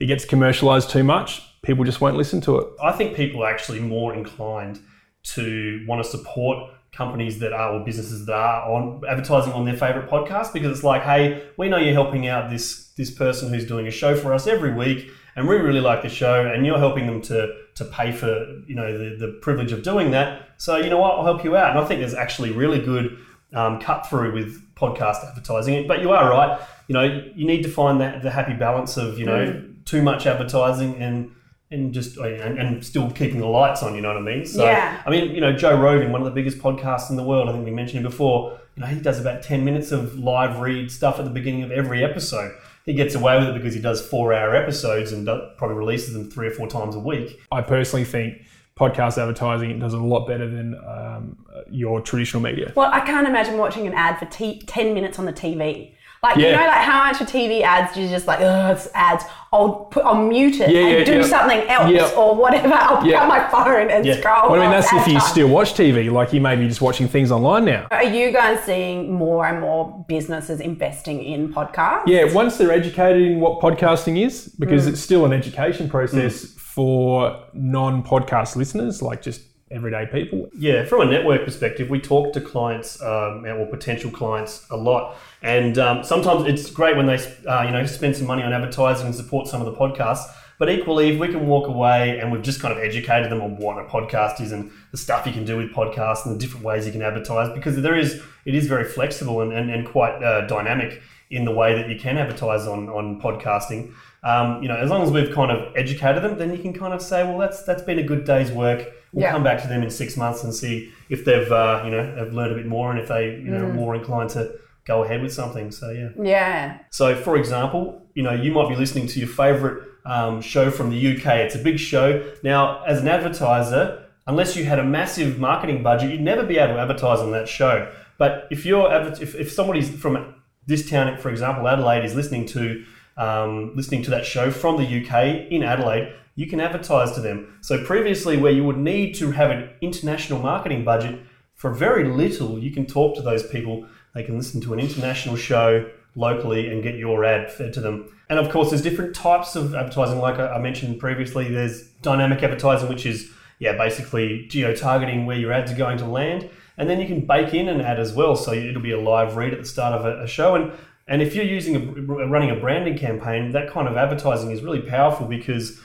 it 0.00 0.06
gets 0.06 0.24
commercialized 0.24 0.90
too 0.90 1.04
much, 1.04 1.42
people 1.62 1.84
just 1.84 2.00
won't 2.00 2.16
listen 2.16 2.40
to 2.42 2.58
it. 2.58 2.68
I 2.82 2.92
think 2.92 3.14
people 3.14 3.42
are 3.42 3.50
actually 3.50 3.80
more 3.80 4.14
inclined 4.14 4.80
to 5.22 5.84
want 5.86 6.02
to 6.02 6.10
support 6.10 6.72
companies 6.92 7.38
that 7.38 7.52
are 7.52 7.74
or 7.74 7.84
businesses 7.84 8.26
that 8.26 8.34
are 8.34 8.70
on 8.70 9.02
advertising 9.08 9.52
on 9.52 9.64
their 9.64 9.76
favorite 9.76 10.08
podcast 10.10 10.52
because 10.52 10.76
it's 10.76 10.84
like, 10.84 11.02
hey, 11.02 11.48
we 11.56 11.68
know 11.68 11.76
you're 11.76 11.92
helping 11.92 12.26
out 12.26 12.50
this 12.50 12.88
this 12.96 13.10
person 13.10 13.48
who's 13.48 13.66
doing 13.66 13.86
a 13.86 13.90
show 13.90 14.16
for 14.16 14.34
us 14.34 14.46
every 14.46 14.74
week, 14.74 15.10
and 15.36 15.48
we 15.48 15.56
really 15.56 15.80
like 15.80 16.02
the 16.02 16.08
show, 16.08 16.46
and 16.46 16.66
you're 16.66 16.78
helping 16.78 17.06
them 17.06 17.22
to 17.22 17.54
to 17.76 17.84
pay 17.84 18.12
for 18.12 18.28
you 18.66 18.74
know 18.74 18.96
the, 18.96 19.16
the 19.16 19.38
privilege 19.40 19.72
of 19.72 19.82
doing 19.82 20.10
that. 20.10 20.48
So 20.58 20.76
you 20.76 20.90
know 20.90 20.98
what, 20.98 21.14
I'll 21.14 21.24
help 21.24 21.44
you 21.44 21.56
out, 21.56 21.70
and 21.70 21.78
I 21.78 21.84
think 21.84 22.00
there's 22.00 22.14
actually 22.14 22.50
really 22.50 22.80
good 22.80 23.18
um, 23.52 23.80
cut 23.80 24.08
through 24.08 24.34
with 24.34 24.62
podcast 24.74 25.26
advertising. 25.26 25.86
But 25.86 26.02
you 26.02 26.10
are 26.10 26.28
right, 26.28 26.60
you 26.88 26.94
know, 26.94 27.04
you 27.34 27.46
need 27.46 27.62
to 27.62 27.70
find 27.70 28.00
that 28.00 28.22
the 28.22 28.30
happy 28.30 28.54
balance 28.54 28.96
of 28.96 29.18
you 29.18 29.26
know 29.26 29.64
too 29.84 30.02
much 30.02 30.26
advertising 30.26 30.96
and 30.96 31.30
and 31.70 31.94
just 31.94 32.16
and, 32.16 32.58
and 32.58 32.84
still 32.84 33.10
keeping 33.10 33.38
the 33.38 33.46
lights 33.46 33.82
on. 33.82 33.94
You 33.94 34.00
know 34.00 34.08
what 34.08 34.16
I 34.16 34.20
mean? 34.20 34.44
So 34.44 34.64
Yeah. 34.64 35.00
I 35.04 35.10
mean, 35.10 35.34
you 35.34 35.40
know, 35.40 35.52
Joe 35.52 35.80
Rogan, 35.80 36.12
one 36.12 36.20
of 36.20 36.24
the 36.24 36.32
biggest 36.32 36.58
podcasts 36.58 37.10
in 37.10 37.16
the 37.16 37.22
world. 37.22 37.48
I 37.48 37.52
think 37.52 37.64
we 37.64 37.70
mentioned 37.70 38.04
him 38.04 38.10
before. 38.10 38.58
You 38.76 38.82
know, 38.82 38.86
he 38.86 39.00
does 39.00 39.20
about 39.20 39.42
ten 39.42 39.64
minutes 39.64 39.92
of 39.92 40.18
live 40.18 40.60
read 40.60 40.90
stuff 40.90 41.18
at 41.18 41.24
the 41.24 41.30
beginning 41.30 41.62
of 41.62 41.70
every 41.70 42.04
episode. 42.04 42.52
He 42.86 42.94
gets 42.94 43.14
away 43.14 43.38
with 43.38 43.48
it 43.48 43.54
because 43.54 43.74
he 43.74 43.80
does 43.80 44.04
four-hour 44.04 44.56
episodes 44.56 45.12
and 45.12 45.26
probably 45.58 45.76
releases 45.76 46.14
them 46.14 46.30
three 46.30 46.48
or 46.48 46.50
four 46.50 46.66
times 46.66 46.96
a 46.96 46.98
week. 46.98 47.38
I 47.52 47.60
personally 47.60 48.04
think 48.04 48.42
podcast 48.80 49.18
advertising 49.18 49.78
does 49.78 49.92
it 49.92 50.00
a 50.00 50.04
lot 50.04 50.26
better 50.26 50.48
than 50.48 50.74
um, 50.86 51.36
your 51.70 52.00
traditional 52.00 52.42
media. 52.42 52.72
Well, 52.74 52.90
I 52.90 53.00
can't 53.00 53.28
imagine 53.28 53.58
watching 53.58 53.86
an 53.86 53.92
ad 53.92 54.18
for 54.18 54.24
t- 54.24 54.62
10 54.66 54.94
minutes 54.94 55.18
on 55.18 55.26
the 55.26 55.32
TV. 55.32 55.94
Like, 56.22 56.36
you 56.36 56.50
know, 56.50 56.58
like 56.58 56.84
how 56.84 57.04
much 57.04 57.16
for 57.16 57.24
TV 57.24 57.62
ads 57.62 57.94
do 57.94 58.02
you 58.02 58.08
just 58.08 58.26
like, 58.26 58.40
ugh, 58.40 58.76
it's 58.76 58.88
ads. 58.92 59.24
I'll 59.52 59.86
put, 59.86 60.04
I'll 60.04 60.22
mute 60.22 60.60
it 60.60 60.70
Yeah, 60.70 60.80
and 60.80 60.98
yeah, 60.98 61.04
do 61.04 61.18
yeah. 61.20 61.22
something 61.22 61.60
else 61.68 61.90
Yeah. 61.90 62.10
or 62.20 62.36
whatever. 62.36 62.74
I'll 62.74 63.00
pick 63.00 63.12
Yeah. 63.12 63.22
up 63.22 63.28
my 63.28 63.48
phone 63.48 63.90
and 63.90 64.04
Yeah. 64.04 64.16
scroll. 64.18 64.50
Well, 64.50 64.60
I 64.60 64.64
mean, 64.64 64.70
that's 64.70 64.92
if 64.92 65.06
you 65.06 65.18
time. 65.18 65.28
still 65.28 65.48
watch 65.48 65.72
TV. 65.74 66.10
Like 66.10 66.32
you 66.34 66.42
may 66.42 66.56
be 66.56 66.68
just 66.68 66.82
watching 66.82 67.08
things 67.08 67.32
online 67.32 67.64
now. 67.64 67.86
Are 67.90 68.04
you 68.04 68.32
guys 68.32 68.60
seeing 68.60 69.12
more 69.12 69.46
and 69.46 69.60
more 69.60 70.04
businesses 70.08 70.60
investing 70.60 71.24
in 71.24 71.52
podcasts? 71.54 72.02
Yeah, 72.06 72.32
once 72.32 72.58
they're 72.58 72.70
educated 72.70 73.22
in 73.22 73.40
what 73.40 73.60
podcasting 73.60 74.22
is, 74.24 74.48
because 74.58 74.86
mm. 74.86 74.90
it's 74.90 75.00
still 75.00 75.24
an 75.24 75.32
education 75.32 75.88
process 75.88 76.44
mm. 76.44 76.58
for 76.58 77.44
non-podcast 77.54 78.56
listeners, 78.56 79.00
like 79.00 79.22
just 79.22 79.40
everyday 79.70 80.06
people. 80.06 80.50
Yeah, 80.56 80.84
from 80.84 81.02
a 81.02 81.04
network 81.04 81.44
perspective, 81.44 81.88
we 81.90 82.00
talk 82.00 82.32
to 82.34 82.40
clients 82.40 83.00
um, 83.02 83.44
or 83.46 83.66
potential 83.66 84.10
clients 84.10 84.66
a 84.70 84.76
lot, 84.76 85.16
and 85.42 85.78
um, 85.78 86.04
sometimes 86.04 86.46
it's 86.46 86.70
great 86.70 86.96
when 86.96 87.06
they 87.06 87.18
uh, 87.46 87.62
you 87.62 87.70
know 87.70 87.84
spend 87.86 88.16
some 88.16 88.26
money 88.26 88.42
on 88.42 88.52
advertising 88.52 89.06
and 89.06 89.14
support 89.14 89.48
some 89.48 89.60
of 89.62 89.66
the 89.66 89.78
podcasts. 89.78 90.24
But 90.58 90.68
equally, 90.68 91.08
if 91.08 91.18
we 91.18 91.28
can 91.28 91.46
walk 91.46 91.68
away 91.68 92.18
and 92.18 92.30
we've 92.30 92.42
just 92.42 92.60
kind 92.60 92.76
of 92.76 92.84
educated 92.84 93.32
them 93.32 93.40
on 93.40 93.56
what 93.56 93.78
a 93.78 93.88
podcast 93.88 94.42
is 94.42 94.52
and 94.52 94.70
the 94.90 94.98
stuff 94.98 95.26
you 95.26 95.32
can 95.32 95.46
do 95.46 95.56
with 95.56 95.70
podcasts 95.70 96.26
and 96.26 96.34
the 96.34 96.38
different 96.38 96.66
ways 96.66 96.84
you 96.84 96.92
can 96.92 97.00
advertise, 97.00 97.48
because 97.54 97.80
there 97.80 97.96
is 97.96 98.22
it 98.44 98.54
is 98.54 98.66
very 98.66 98.84
flexible 98.84 99.40
and, 99.40 99.52
and, 99.52 99.70
and 99.70 99.86
quite 99.86 100.22
uh, 100.22 100.46
dynamic 100.46 101.00
in 101.30 101.44
the 101.44 101.52
way 101.52 101.74
that 101.74 101.88
you 101.88 101.98
can 101.98 102.18
advertise 102.18 102.66
on 102.66 102.88
on 102.90 103.20
podcasting. 103.20 103.94
Um, 104.22 104.62
you 104.62 104.68
know, 104.68 104.76
as 104.76 104.90
long 104.90 105.02
as 105.02 105.10
we've 105.10 105.32
kind 105.34 105.50
of 105.50 105.74
educated 105.76 106.22
them, 106.22 106.36
then 106.38 106.52
you 106.52 106.58
can 106.58 106.72
kind 106.74 106.92
of 106.92 107.00
say, 107.00 107.22
well, 107.24 107.38
that's 107.38 107.62
that's 107.62 107.82
been 107.82 107.98
a 107.98 108.02
good 108.02 108.24
day's 108.24 108.52
work. 108.52 108.86
We'll 109.12 109.22
Yeah. 109.24 109.32
come 109.32 109.42
back 109.42 109.60
to 109.62 109.68
them 109.68 109.82
in 109.82 109.90
six 109.90 110.16
months 110.16 110.44
and 110.44 110.54
see 110.54 110.92
if 111.08 111.24
they've 111.24 111.50
uh, 111.50 111.82
you 111.84 111.90
know 111.90 112.02
have 112.16 112.32
learned 112.32 112.52
a 112.52 112.54
bit 112.56 112.66
more 112.66 112.90
and 112.90 113.00
if 113.00 113.08
they 113.08 113.30
you 113.30 113.50
know 113.50 113.64
are 113.66 113.72
more 113.72 113.94
inclined 113.94 114.30
to 114.30 114.52
go 114.86 115.04
ahead 115.04 115.22
with 115.22 115.32
something. 115.32 115.70
So 115.70 115.90
yeah. 115.90 116.08
Yeah. 116.20 116.78
So, 116.90 117.14
for 117.16 117.36
example, 117.36 118.02
you 118.14 118.22
know, 118.22 118.32
you 118.32 118.52
might 118.52 118.68
be 118.68 118.76
listening 118.76 119.06
to 119.08 119.18
your 119.18 119.28
favorite 119.28 119.84
um, 120.04 120.40
show 120.42 120.70
from 120.70 120.90
the 120.90 120.96
UK. 121.16 121.26
It's 121.46 121.54
a 121.54 121.58
big 121.58 121.78
show. 121.78 122.22
Now, 122.42 122.82
as 122.84 123.00
an 123.00 123.08
advertiser, 123.08 124.04
unless 124.26 124.56
you 124.56 124.64
had 124.64 124.78
a 124.78 124.84
massive 124.84 125.38
marketing 125.38 125.82
budget, 125.82 126.10
you'd 126.10 126.20
never 126.20 126.44
be 126.44 126.58
able 126.58 126.74
to 126.74 126.80
advertise 126.80 127.20
on 127.20 127.30
that 127.32 127.48
show. 127.48 127.90
But 128.18 128.48
if 128.50 128.66
you're 128.66 128.92
if, 128.92 129.34
if 129.34 129.50
somebody's 129.50 129.88
from 129.90 130.34
this 130.66 130.88
town, 130.90 131.16
for 131.18 131.30
example, 131.30 131.66
Adelaide, 131.66 132.04
is 132.04 132.14
listening 132.14 132.46
to 132.48 132.84
um, 133.16 133.72
listening 133.76 134.02
to 134.04 134.10
that 134.10 134.24
show 134.24 134.50
from 134.50 134.76
the 134.76 134.84
UK 134.84 135.50
in 135.50 135.62
Adelaide, 135.62 136.14
you 136.34 136.46
can 136.46 136.60
advertise 136.60 137.12
to 137.12 137.20
them. 137.20 137.58
So 137.60 137.84
previously, 137.84 138.36
where 138.36 138.52
you 138.52 138.64
would 138.64 138.78
need 138.78 139.14
to 139.16 139.30
have 139.32 139.50
an 139.50 139.70
international 139.80 140.38
marketing 140.38 140.84
budget, 140.84 141.20
for 141.54 141.70
very 141.70 142.08
little, 142.08 142.58
you 142.58 142.70
can 142.70 142.86
talk 142.86 143.14
to 143.16 143.22
those 143.22 143.46
people. 143.46 143.86
They 144.14 144.22
can 144.22 144.38
listen 144.38 144.62
to 144.62 144.72
an 144.72 144.80
international 144.80 145.36
show 145.36 145.90
locally 146.14 146.68
and 146.68 146.82
get 146.82 146.96
your 146.96 147.24
ad 147.24 147.52
fed 147.52 147.72
to 147.74 147.80
them. 147.80 148.08
And 148.30 148.38
of 148.38 148.50
course, 148.50 148.70
there's 148.70 148.82
different 148.82 149.14
types 149.14 149.56
of 149.56 149.74
advertising. 149.74 150.18
Like 150.18 150.38
I 150.38 150.58
mentioned 150.58 150.98
previously, 150.98 151.50
there's 151.50 151.88
dynamic 152.02 152.42
advertising, 152.42 152.88
which 152.88 153.04
is 153.04 153.30
yeah, 153.58 153.76
basically 153.76 154.46
geo 154.48 154.74
targeting 154.74 155.26
where 155.26 155.36
your 155.36 155.52
ads 155.52 155.70
are 155.70 155.76
going 155.76 155.98
to 155.98 156.06
land, 156.06 156.48
and 156.78 156.88
then 156.88 156.98
you 156.98 157.06
can 157.06 157.26
bake 157.26 157.52
in 157.52 157.68
an 157.68 157.82
ad 157.82 158.00
as 158.00 158.14
well. 158.14 158.34
So 158.34 158.52
it'll 158.52 158.80
be 158.80 158.92
a 158.92 159.00
live 159.00 159.36
read 159.36 159.52
at 159.52 159.60
the 159.60 159.66
start 159.66 159.92
of 159.92 160.06
a 160.06 160.26
show, 160.26 160.54
and 160.54 160.72
and 161.10 161.20
if 161.20 161.34
you're 161.34 161.44
using 161.44 161.74
a, 161.74 162.02
running 162.26 162.50
a 162.50 162.54
branding 162.54 162.96
campaign, 162.96 163.50
that 163.50 163.68
kind 163.68 163.88
of 163.88 163.96
advertising 163.96 164.52
is 164.52 164.62
really 164.62 164.80
powerful 164.80 165.26
because 165.26 165.80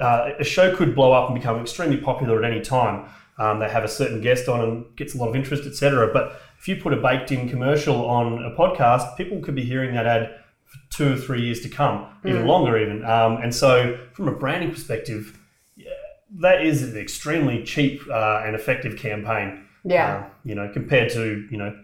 uh, 0.00 0.30
a 0.38 0.44
show 0.44 0.74
could 0.74 0.94
blow 0.94 1.12
up 1.12 1.28
and 1.28 1.38
become 1.38 1.60
extremely 1.60 1.96
popular 1.96 2.42
at 2.42 2.50
any 2.50 2.60
time. 2.60 3.08
Um, 3.38 3.58
they 3.58 3.68
have 3.68 3.82
a 3.82 3.88
certain 3.88 4.20
guest 4.20 4.48
on 4.48 4.60
and 4.60 4.96
gets 4.96 5.16
a 5.16 5.18
lot 5.18 5.28
of 5.28 5.34
interest, 5.34 5.66
etc. 5.66 6.12
But 6.12 6.40
if 6.60 6.68
you 6.68 6.76
put 6.76 6.92
a 6.92 6.96
baked-in 6.96 7.48
commercial 7.48 8.06
on 8.08 8.44
a 8.44 8.56
podcast, 8.56 9.16
people 9.16 9.40
could 9.40 9.56
be 9.56 9.64
hearing 9.64 9.94
that 9.94 10.06
ad 10.06 10.38
for 10.64 10.78
two 10.90 11.14
or 11.14 11.16
three 11.16 11.42
years 11.42 11.60
to 11.62 11.68
come, 11.68 12.06
even 12.24 12.46
longer, 12.46 12.78
even. 12.78 13.04
Um, 13.04 13.38
and 13.38 13.52
so, 13.52 13.98
from 14.12 14.28
a 14.28 14.32
branding 14.32 14.70
perspective, 14.70 15.40
yeah, 15.76 15.90
that 16.38 16.64
is 16.64 16.84
an 16.84 16.96
extremely 16.96 17.64
cheap 17.64 18.00
uh, 18.08 18.42
and 18.46 18.54
effective 18.54 18.96
campaign. 18.96 19.66
Yeah. 19.84 20.18
uh, 20.18 20.28
you 20.44 20.54
know, 20.54 20.70
compared 20.72 21.10
to 21.14 21.48
you 21.50 21.56
know 21.56 21.76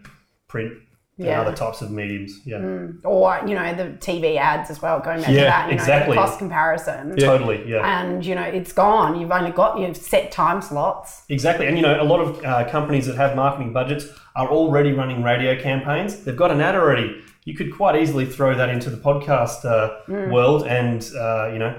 print 0.47 0.75
Yeah. 1.19 1.41
and 1.41 1.49
other 1.49 1.57
types 1.57 1.83
of 1.83 1.91
mediums. 1.91 2.41
Yeah. 2.47 2.59
Or, 3.05 3.41
you 3.47 3.55
know, 3.55 3.75
the 3.75 3.97
TV 3.99 4.37
ads 4.37 4.71
as 4.71 4.81
well, 4.81 5.01
going 5.01 5.19
back 5.19 5.27
to 5.27 5.33
Yeah, 5.35 5.45
that, 5.45 5.69
you 5.69 5.75
exactly. 5.75 6.15
know, 6.15 6.23
the 6.23 6.27
cost 6.29 6.39
comparison. 6.39 7.17
Totally. 7.17 7.69
Yeah. 7.69 8.01
And, 8.01 8.25
you 8.25 8.35
know, 8.37 8.43
it's 8.43 8.73
gone. 8.73 9.21
You've 9.21 9.33
only 9.33 9.51
got 9.51 9.79
your 9.81 9.93
set 9.95 10.31
time 10.31 10.63
slots. 10.63 11.25
Exactly, 11.29 11.67
and 11.67 11.77
you 11.77 11.83
know, 11.83 12.01
a 12.01 12.05
lot 12.05 12.21
of 12.21 12.45
uh, 12.45 12.69
companies 12.71 13.07
that 13.07 13.17
have 13.17 13.35
marketing 13.35 13.73
budgets 13.73 14.07
are 14.37 14.49
already 14.49 14.93
running 14.93 15.23
radio 15.23 15.61
campaigns. 15.61 16.23
They've 16.25 16.37
got 16.37 16.51
an 16.53 16.61
ad 16.61 16.77
already. 16.77 17.21
You 17.45 17.55
could 17.57 17.75
quite 17.75 17.97
easily 18.01 18.25
throw 18.27 18.55
that 18.57 18.69
into 18.69 18.89
the 18.91 18.99
podcast 18.99 19.65
uh, 19.65 20.01
world, 20.31 20.67
and 20.67 21.03
uh, 21.19 21.51
you 21.53 21.59
know, 21.59 21.75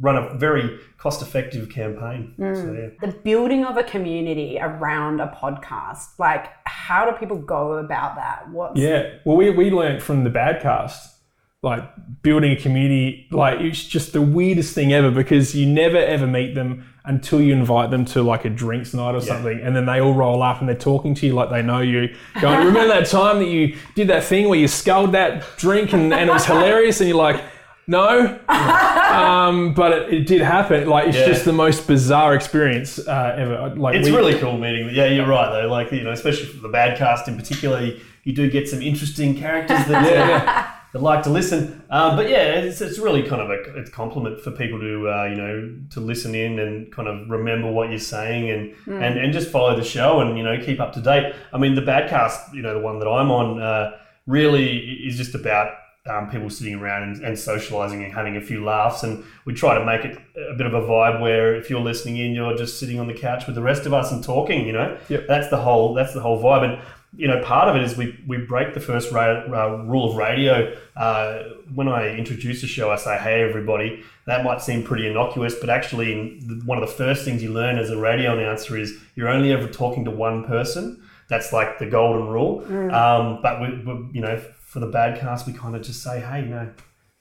run 0.00 0.16
a 0.16 0.34
very 0.34 0.78
cost-effective 0.98 1.70
campaign. 1.70 2.34
Mm. 2.38 2.56
So, 2.56 2.72
yeah. 2.72 3.08
The 3.08 3.16
building 3.18 3.64
of 3.64 3.76
a 3.76 3.84
community 3.84 4.58
around 4.60 5.20
a 5.20 5.28
podcast, 5.28 6.18
like, 6.18 6.48
how 6.64 7.08
do 7.08 7.16
people 7.16 7.38
go 7.38 7.74
about 7.74 8.16
that? 8.16 8.50
What? 8.50 8.76
Yeah. 8.76 9.14
Well, 9.24 9.36
we, 9.36 9.50
we 9.50 9.70
learned 9.70 10.02
from 10.02 10.24
the 10.24 10.30
Badcast, 10.30 11.14
like 11.62 11.82
building 12.22 12.52
a 12.52 12.56
community, 12.56 13.26
like 13.30 13.60
it's 13.60 13.82
just 13.82 14.12
the 14.12 14.22
weirdest 14.22 14.74
thing 14.74 14.92
ever 14.92 15.10
because 15.10 15.54
you 15.54 15.66
never 15.66 15.96
ever 15.96 16.26
meet 16.26 16.54
them 16.54 16.84
until 17.04 17.40
you 17.40 17.52
invite 17.52 17.90
them 17.90 18.04
to 18.04 18.22
like 18.22 18.44
a 18.44 18.50
drinks 18.50 18.92
night 18.92 19.14
or 19.14 19.20
something. 19.20 19.60
And 19.62 19.74
then 19.74 19.86
they 19.86 20.00
all 20.00 20.12
roll 20.12 20.42
up 20.42 20.60
and 20.60 20.68
they're 20.68 20.76
talking 20.76 21.14
to 21.14 21.26
you 21.26 21.34
like 21.34 21.50
they 21.50 21.62
know 21.62 21.80
you. 21.80 22.14
Going, 22.40 22.66
remember 22.66 22.88
that 22.88 23.06
time 23.06 23.38
that 23.38 23.48
you 23.48 23.76
did 23.94 24.08
that 24.08 24.24
thing 24.24 24.48
where 24.48 24.58
you 24.58 24.68
sculled 24.68 25.12
that 25.12 25.44
drink 25.56 25.92
and, 25.92 26.12
and 26.12 26.28
it 26.28 26.32
was 26.32 26.44
hilarious? 26.46 27.00
And 27.00 27.08
you're 27.08 27.18
like, 27.18 27.42
no. 27.86 28.38
um, 28.48 29.74
but 29.74 29.92
it, 29.92 30.14
it 30.14 30.26
did 30.26 30.40
happen. 30.40 30.88
Like, 30.88 31.08
it's 31.08 31.16
Yeah. 31.16 31.26
just 31.26 31.44
the 31.44 31.52
most 31.52 31.86
bizarre 31.86 32.34
experience 32.34 32.98
uh, 32.98 33.34
ever. 33.38 33.74
Like, 33.76 33.96
It's 33.96 34.08
we- 34.08 34.16
really 34.16 34.38
cool 34.38 34.58
meeting. 34.58 34.90
Yeah, 34.92 35.06
you're 35.06 35.26
right 35.26 35.50
though. 35.50 35.68
Like 35.68 35.92
you 35.92 36.02
know, 36.02 36.12
especially 36.12 36.46
for 36.46 36.60
the 36.60 36.68
Badcast 36.68 37.28
in 37.28 37.36
particular, 37.36 37.80
you, 37.80 38.00
you 38.24 38.32
do 38.32 38.50
get 38.50 38.68
some 38.68 38.82
interesting 38.82 39.36
characters 39.36 39.84
that, 39.86 40.06
uh, 40.16 40.66
that 40.92 41.02
like 41.02 41.22
to 41.24 41.30
listen. 41.30 41.82
Um, 41.90 42.16
but 42.16 42.28
yeah, 42.28 42.54
it's, 42.54 42.80
it's 42.80 42.98
really 42.98 43.22
kind 43.22 43.40
of 43.42 43.50
a, 43.50 43.78
it's 43.78 43.88
a 43.90 43.92
compliment 43.92 44.40
for 44.40 44.50
people 44.50 44.80
to 44.80 45.08
uh, 45.08 45.24
you 45.24 45.36
know 45.36 45.76
to 45.90 46.00
listen 46.00 46.34
in 46.34 46.58
and 46.58 46.90
kind 46.92 47.08
of 47.08 47.28
remember 47.30 47.70
what 47.70 47.90
you're 47.90 47.98
saying 47.98 48.50
and, 48.50 48.74
and 49.02 49.18
and 49.18 49.32
just 49.32 49.48
follow 49.50 49.76
the 49.76 49.84
show 49.84 50.20
and 50.20 50.36
you 50.36 50.42
know 50.44 50.58
keep 50.64 50.80
up 50.80 50.92
to 50.94 51.00
date. 51.00 51.34
I 51.52 51.58
mean, 51.58 51.74
the 51.74 51.82
Badcast, 51.82 52.52
you 52.54 52.62
know, 52.62 52.74
the 52.74 52.80
one 52.80 52.98
that 52.98 53.08
I'm 53.08 53.30
on, 53.30 53.60
uh, 53.62 53.92
really 54.26 54.76
is 55.06 55.16
just 55.16 55.34
about 55.36 55.68
um, 56.08 56.30
people 56.30 56.48
sitting 56.50 56.74
around 56.74 57.02
and, 57.04 57.24
and 57.24 57.38
socializing 57.38 58.02
and 58.04 58.12
having 58.12 58.36
a 58.36 58.40
few 58.40 58.64
laughs. 58.64 59.02
And 59.02 59.24
we 59.44 59.54
try 59.54 59.78
to 59.78 59.84
make 59.84 60.04
it 60.04 60.18
a 60.50 60.54
bit 60.54 60.66
of 60.66 60.74
a 60.74 60.80
vibe 60.82 61.20
where 61.20 61.54
if 61.54 61.68
you're 61.70 61.80
listening 61.80 62.16
in, 62.18 62.32
you're 62.32 62.56
just 62.56 62.78
sitting 62.80 62.98
on 63.00 63.06
the 63.06 63.14
couch 63.14 63.46
with 63.46 63.54
the 63.54 63.62
rest 63.62 63.86
of 63.86 63.92
us 63.94 64.12
and 64.12 64.22
talking. 64.22 64.66
You 64.66 64.72
know, 64.72 64.98
Yep. 65.08 65.26
that's 65.28 65.48
the 65.48 65.56
whole 65.58 65.94
that's 65.94 66.12
the 66.14 66.20
whole 66.20 66.42
vibe. 66.42 66.64
And 66.64 66.82
you 67.16 67.28
know, 67.28 67.42
part 67.42 67.68
of 67.68 67.76
it 67.76 67.82
is 67.82 67.96
we 67.96 68.18
we 68.26 68.36
break 68.36 68.74
the 68.74 68.80
first 68.80 69.10
ra- 69.10 69.44
uh, 69.46 69.84
rule 69.84 70.10
of 70.10 70.16
radio. 70.16 70.76
Uh, 70.96 71.44
when 71.74 71.88
I 71.88 72.14
introduce 72.14 72.62
a 72.62 72.66
show, 72.66 72.90
I 72.90 72.96
say, 72.96 73.16
"Hey, 73.16 73.42
everybody." 73.42 74.02
That 74.26 74.44
might 74.44 74.60
seem 74.60 74.82
pretty 74.82 75.06
innocuous, 75.06 75.54
but 75.54 75.70
actually, 75.70 76.40
one 76.66 76.76
of 76.82 76.86
the 76.88 76.92
first 76.94 77.24
things 77.24 77.42
you 77.44 77.52
learn 77.52 77.78
as 77.78 77.90
a 77.90 77.96
radio 77.96 78.36
announcer 78.36 78.76
is 78.76 78.98
you're 79.14 79.28
only 79.28 79.52
ever 79.52 79.68
talking 79.68 80.04
to 80.04 80.10
one 80.10 80.44
person. 80.44 81.00
That's 81.28 81.52
like 81.52 81.78
the 81.78 81.86
golden 81.86 82.26
rule. 82.28 82.64
Um, 82.92 83.38
but 83.40 83.60
we, 83.60 83.68
we, 83.84 84.08
you 84.14 84.20
know, 84.20 84.40
for 84.76 84.80
the 84.80 84.92
Badcast, 84.92 85.46
we 85.46 85.54
kind 85.54 85.74
of 85.74 85.80
just 85.80 86.02
say, 86.02 86.20
"Hey, 86.20 86.40
you 86.40 86.50
know, 86.50 86.68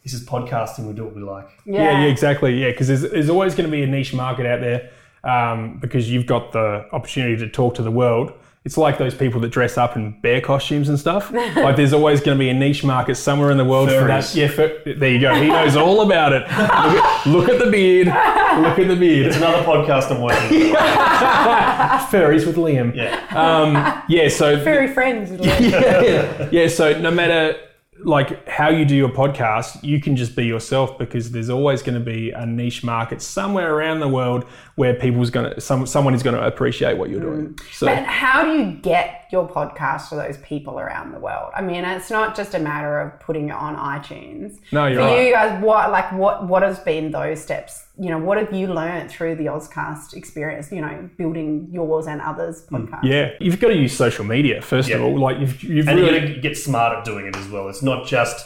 this 0.03 0.11
is 0.11 0.25
podcasting. 0.25 0.87
We 0.87 0.93
do 0.93 1.05
what 1.05 1.15
we 1.15 1.21
like." 1.21 1.47
Yeah, 1.65 2.01
yeah, 2.01 2.07
exactly. 2.07 2.61
Yeah, 2.61 2.71
because 2.71 2.89
there's, 2.89 3.03
there's 3.03 3.29
always 3.29 3.55
going 3.55 3.65
to 3.65 3.71
be 3.71 3.81
a 3.81 3.87
niche 3.87 4.13
market 4.13 4.45
out 4.45 4.59
there 4.59 4.91
um, 5.23 5.79
because 5.79 6.11
you've 6.11 6.25
got 6.25 6.51
the 6.51 6.85
opportunity 6.91 7.37
to 7.37 7.47
talk 7.47 7.75
to 7.75 7.81
the 7.81 7.91
world. 7.91 8.33
It's 8.65 8.77
like 8.77 8.97
those 8.97 9.13
people 9.13 9.39
that 9.41 9.49
dress 9.49 9.77
up 9.77 9.95
in 9.95 10.19
bear 10.21 10.41
costumes 10.41 10.89
and 10.89 10.99
stuff. 10.99 11.31
like 11.55 11.75
there's 11.75 11.93
always 11.93 12.19
going 12.19 12.35
to 12.35 12.39
be 12.39 12.49
a 12.49 12.53
niche 12.53 12.83
market 12.83 13.13
somewhere 13.13 13.51
in 13.51 13.57
the 13.57 13.63
world 13.63 13.89
for 13.89 14.05
that. 14.07 14.33
Yeah, 14.33 14.47
fur- 14.47 14.81
there 14.85 15.11
you 15.11 15.19
go. 15.21 15.35
He 15.35 15.47
knows 15.49 15.75
all 15.77 16.01
about 16.01 16.33
it. 16.33 16.41
Look 16.41 16.49
at, 16.49 17.25
look 17.27 17.49
at 17.49 17.59
the 17.63 17.69
beard. 17.69 18.07
Look 18.07 18.79
at 18.79 18.87
the 18.87 18.95
beard. 18.95 19.27
It's 19.27 19.37
another 19.37 19.61
podcast 19.63 20.09
I'm 20.11 20.21
working. 20.21 20.75
on. 20.75 20.79
Furries 22.09 22.47
with 22.47 22.55
Liam. 22.55 22.95
Yeah, 22.95 23.23
Um, 23.35 24.03
yeah. 24.09 24.29
So 24.29 24.57
Very 24.63 24.87
friends. 24.91 25.31
yeah, 25.45 26.49
yeah. 26.51 26.67
So 26.67 26.97
no 26.99 27.11
matter 27.11 27.55
like 27.99 28.47
how 28.47 28.69
you 28.69 28.83
do 28.85 28.95
your 28.95 29.09
podcast, 29.09 29.81
you 29.83 30.01
can 30.01 30.15
just 30.15 30.35
be 30.35 30.45
yourself 30.45 30.97
because 30.97 31.31
there's 31.31 31.49
always 31.49 31.81
going 31.81 31.97
to 31.97 32.03
be 32.03 32.31
a 32.31 32.45
niche 32.45 32.83
market 32.83 33.21
somewhere 33.21 33.73
around 33.73 34.01
the 34.01 34.07
world 34.07 34.43
where 34.75 34.93
people's 34.93 35.29
going 35.29 35.53
to 35.53 35.61
some 35.61 35.85
someone 35.85 36.13
is 36.13 36.21
going 36.21 36.35
to 36.35 36.45
appreciate 36.45 36.97
what 36.97 37.09
you're 37.09 37.21
doing. 37.21 37.53
Mm. 37.53 37.73
So 37.73 37.87
But 37.87 38.03
how 38.03 38.43
do 38.43 38.51
you 38.51 38.73
get 38.73 39.24
your 39.31 39.47
podcast 39.47 40.09
to 40.09 40.15
those 40.15 40.37
people 40.37 40.79
around 40.79 41.11
the 41.11 41.19
world? 41.19 41.51
I 41.55 41.61
mean, 41.61 41.83
it's 41.85 42.09
not 42.09 42.35
just 42.35 42.53
a 42.53 42.59
matter 42.59 42.99
of 42.99 43.19
putting 43.19 43.49
it 43.49 43.55
on 43.55 43.75
iTunes. 43.75 44.57
No, 44.71 44.87
you're 44.87 45.01
For 45.01 45.07
right. 45.07 45.25
you 45.27 45.31
guys, 45.33 45.63
what 45.63 45.91
like 45.91 46.11
what 46.11 46.47
what 46.47 46.63
has 46.63 46.79
been 46.79 47.11
those 47.11 47.41
steps? 47.41 47.85
You 47.97 48.09
know, 48.09 48.17
what 48.19 48.37
have 48.37 48.51
you 48.53 48.67
learned 48.67 49.09
through 49.09 49.35
the 49.35 49.45
Ozcast 49.45 50.13
experience? 50.13 50.71
You 50.71 50.81
know, 50.81 51.09
building 51.17 51.67
yours 51.71 52.07
and 52.07 52.21
others 52.21 52.65
podcasts. 52.69 53.03
yeah, 53.03 53.31
you've 53.39 53.59
got 53.59 53.69
to 53.69 53.75
use 53.75 53.95
social 53.95 54.25
media 54.25 54.61
first 54.61 54.89
of 54.89 55.01
all. 55.01 55.17
Like 55.19 55.39
you've 55.39 55.63
you've 55.63 55.87
and 55.87 55.99
you 55.99 56.05
really 56.05 56.19
got 56.19 56.27
to 56.35 56.39
get 56.41 56.57
smart 56.57 56.97
at 56.97 57.05
doing 57.05 57.27
it 57.27 57.35
as 57.35 57.47
well. 57.47 57.69
It's 57.69 57.83
not 57.83 58.05
just 58.07 58.45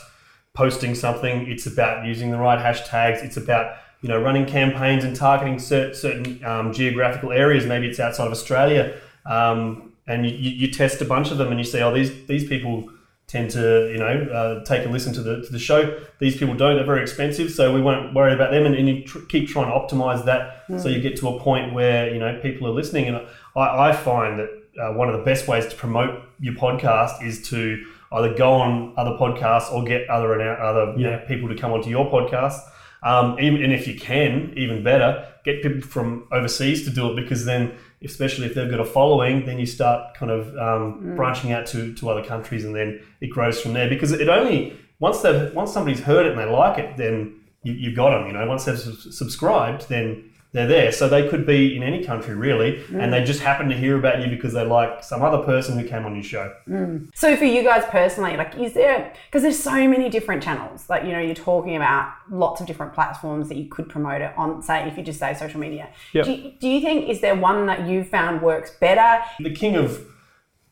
posting 0.53 0.95
something. 0.95 1.47
It's 1.49 1.65
about 1.65 2.05
using 2.05 2.31
the 2.31 2.37
right 2.37 2.59
hashtags. 2.59 3.23
It's 3.23 3.37
about 3.37 3.75
you 4.01 4.09
know 4.09 4.21
running 4.21 4.45
campaigns 4.45 5.03
and 5.03 5.15
targeting 5.15 5.59
cer- 5.59 5.93
certain 5.93 6.43
um, 6.45 6.71
geographical 6.73 7.31
areas. 7.31 7.65
Maybe 7.65 7.87
it's 7.87 7.99
outside 7.99 8.27
of 8.27 8.31
Australia, 8.31 8.95
um, 9.25 9.88
and 10.09 10.25
you, 10.25 10.31
you, 10.31 10.71
test 10.71 10.99
a 11.01 11.05
bunch 11.05 11.31
of 11.31 11.37
them, 11.37 11.49
and 11.49 11.59
you 11.59 11.63
say, 11.63 11.81
oh, 11.81 11.93
these 11.93 12.25
these 12.25 12.47
people 12.47 12.89
tend 13.27 13.51
to 13.51 13.91
you 13.91 13.99
know 13.99 14.27
uh, 14.33 14.63
take 14.65 14.85
a 14.85 14.89
listen 14.89 15.13
to 15.13 15.21
the 15.21 15.41
to 15.43 15.51
the 15.51 15.59
show. 15.59 16.01
These 16.19 16.37
people 16.37 16.55
don't; 16.55 16.75
they're 16.75 16.85
very 16.85 17.01
expensive, 17.01 17.51
so 17.51 17.73
we 17.73 17.81
won't 17.81 18.13
worry 18.13 18.33
about 18.33 18.51
them. 18.51 18.65
And, 18.65 18.75
and 18.75 18.89
you 18.89 19.03
tr- 19.03 19.19
keep 19.29 19.47
trying 19.47 19.67
to 19.67 19.73
optimize 19.73 20.25
that 20.25 20.63
so 20.81 20.89
you 20.89 20.99
get 20.99 21.17
to 21.17 21.29
a 21.29 21.39
point 21.39 21.73
where 21.73 22.13
you 22.13 22.19
know 22.19 22.39
people 22.41 22.67
are 22.67 22.71
listening. 22.71 23.07
And 23.07 23.17
I, 23.55 23.89
I 23.89 23.93
find 23.93 24.39
that 24.39 24.49
uh, 24.81 24.93
one 24.93 25.09
of 25.09 25.17
the 25.17 25.23
best 25.23 25.47
ways 25.47 25.67
to 25.67 25.75
promote 25.75 26.21
your 26.39 26.55
podcast 26.55 27.23
is 27.23 27.47
to 27.49 27.85
either 28.11 28.33
go 28.33 28.53
on 28.53 28.93
other 28.97 29.11
podcasts 29.11 29.71
or 29.71 29.83
get 29.83 30.09
other 30.09 30.41
other 30.41 30.97
you 30.97 31.03
know, 31.03 31.21
people 31.27 31.47
to 31.49 31.55
come 31.55 31.71
onto 31.71 31.89
your 31.89 32.09
podcast. 32.09 32.59
Um, 33.03 33.39
even, 33.39 33.63
and 33.63 33.73
if 33.73 33.87
you 33.87 33.97
can, 33.97 34.53
even 34.57 34.83
better, 34.83 35.27
get 35.45 35.61
people 35.61 35.81
from 35.81 36.27
overseas 36.31 36.83
to 36.85 36.89
do 36.89 37.11
it 37.11 37.15
because 37.15 37.45
then, 37.45 37.73
especially 38.03 38.45
if 38.45 38.55
they've 38.55 38.69
got 38.69 38.79
a 38.79 38.85
following, 38.85 39.45
then 39.45 39.57
you 39.57 39.65
start 39.65 40.15
kind 40.15 40.31
of 40.31 40.55
um, 40.57 41.15
branching 41.15 41.51
out 41.51 41.65
to, 41.67 41.93
to 41.95 42.09
other 42.09 42.23
countries 42.23 42.65
and 42.65 42.75
then 42.75 43.01
it 43.21 43.27
grows 43.27 43.61
from 43.61 43.73
there. 43.73 43.87
Because 43.87 44.11
it 44.11 44.27
only 44.27 44.77
once 44.99 45.21
they've, 45.21 45.53
once 45.53 45.71
somebody's 45.71 46.01
heard 46.01 46.25
it 46.25 46.31
and 46.33 46.39
they 46.39 46.45
like 46.45 46.77
it, 46.77 46.97
then 46.97 47.39
you, 47.63 47.73
you've 47.73 47.95
got 47.95 48.11
them. 48.11 48.27
You 48.27 48.33
know, 48.33 48.45
once 48.47 48.65
they've 48.65 48.77
subscribed, 48.77 49.87
then 49.89 50.29
they're 50.51 50.67
there. 50.67 50.91
So 50.91 51.07
they 51.07 51.29
could 51.29 51.45
be 51.45 51.75
in 51.75 51.83
any 51.83 52.03
country 52.03 52.33
really, 52.33 52.77
and 52.87 52.95
mm. 52.95 53.11
they 53.11 53.23
just 53.23 53.41
happen 53.41 53.69
to 53.69 53.77
hear 53.77 53.97
about 53.97 54.21
you 54.21 54.29
because 54.29 54.53
they 54.53 54.65
like 54.65 55.03
some 55.03 55.21
other 55.21 55.43
person 55.43 55.77
who 55.77 55.87
came 55.87 56.05
on 56.05 56.15
your 56.15 56.23
show. 56.23 56.53
Mm. 56.67 57.09
So 57.13 57.35
for 57.35 57.45
you 57.45 57.63
guys 57.63 57.83
personally, 57.89 58.35
like, 58.35 58.57
is 58.57 58.73
there 58.73 59.13
because 59.27 59.43
there's 59.43 59.61
so 59.61 59.87
many 59.87 60.09
different 60.09 60.41
channels. 60.41 60.89
Like, 60.89 61.03
you 61.03 61.11
know, 61.11 61.19
you're 61.19 61.35
talking 61.35 61.75
about 61.75 62.13
lots 62.31 62.61
of 62.61 62.67
different 62.67 62.93
platforms 62.93 63.47
that 63.49 63.57
you 63.57 63.69
could 63.69 63.89
promote 63.89 64.21
it 64.21 64.33
on. 64.37 64.61
Say, 64.63 64.87
if 64.87 64.97
you 64.97 65.03
just 65.03 65.19
say 65.19 65.33
social 65.35 65.59
media, 65.59 65.89
Yep. 66.13 66.25
do, 66.25 66.31
you- 66.31 66.51
do 66.59 66.67
you 66.67 66.81
think 66.81 67.09
is 67.09 67.21
there 67.21 67.35
one 67.35 67.67
that 67.67 67.87
you 67.87 68.03
found 68.03 68.41
works 68.41 68.71
better? 68.79 69.23
The 69.39 69.53
king 69.53 69.75
of 69.75 70.03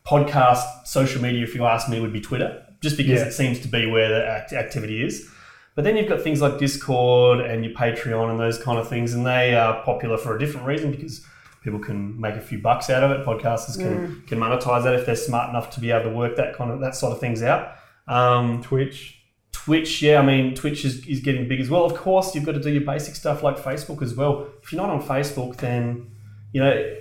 podcast 0.05 0.63
social 0.85 1.21
media, 1.21 1.43
if 1.43 1.53
you 1.53 1.65
ask 1.65 1.89
me, 1.89 1.99
would 1.99 2.13
be 2.13 2.21
Twitter, 2.21 2.63
just 2.81 2.97
because 2.97 3.19
Yeah. 3.19 3.27
it 3.27 3.33
seems 3.33 3.59
to 3.59 3.67
be 3.67 3.85
where 3.85 4.09
the 4.09 4.25
act- 4.27 4.53
activity 4.53 5.03
is. 5.03 5.29
But 5.77 5.83
then 5.83 5.95
you've 5.95 6.09
got 6.09 6.21
things 6.21 6.41
like 6.41 6.57
Discord 6.57 7.39
and 7.39 7.63
your 7.63 7.75
Patreon 7.75 8.31
and 8.31 8.39
those 8.39 8.57
kind 8.57 8.79
of 8.79 8.89
things, 8.89 9.13
and 9.13 9.23
they 9.23 9.53
are 9.53 9.83
popular 9.83 10.17
for 10.17 10.35
a 10.35 10.39
different 10.39 10.65
reason 10.65 10.89
because 10.89 11.23
people 11.61 11.79
can 11.79 12.19
make 12.19 12.33
a 12.33 12.41
few 12.41 12.57
bucks 12.57 12.89
out 12.89 13.03
of 13.03 13.11
it. 13.11 13.23
Podcasters 13.23 13.77
can 13.77 14.23
can 14.25 14.39
monetize 14.39 14.83
that 14.85 14.95
if 14.95 15.05
they're 15.05 15.15
smart 15.15 15.51
enough 15.51 15.69
to 15.75 15.79
be 15.79 15.91
able 15.91 16.09
to 16.09 16.15
work 16.17 16.35
that 16.35 16.55
kind 16.55 16.71
of 16.71 16.79
that 16.79 16.95
sort 16.95 17.13
of 17.13 17.19
things 17.19 17.43
out. 17.43 17.75
Um, 18.07 18.63
Twitch. 18.63 19.21
Twitch, 19.51 20.01
yeah, 20.01 20.19
I 20.19 20.25
mean, 20.25 20.55
Twitch 20.55 20.83
is, 20.83 21.05
is 21.05 21.19
getting 21.19 21.47
big 21.47 21.59
as 21.59 21.69
well. 21.69 21.83
Of 21.85 21.93
course, 21.93 22.33
you've 22.33 22.45
got 22.45 22.53
to 22.53 22.61
do 22.61 22.71
your 22.71 22.85
basic 22.85 23.15
stuff 23.15 23.43
like 23.43 23.57
Facebook 23.57 24.01
as 24.01 24.15
well. 24.15 24.47
If 24.63 24.71
you're 24.71 24.81
not 24.81 24.89
on 24.89 25.01
Facebook, 25.03 25.57
then, 25.57 26.09
you 26.53 26.61
know, 26.61 26.95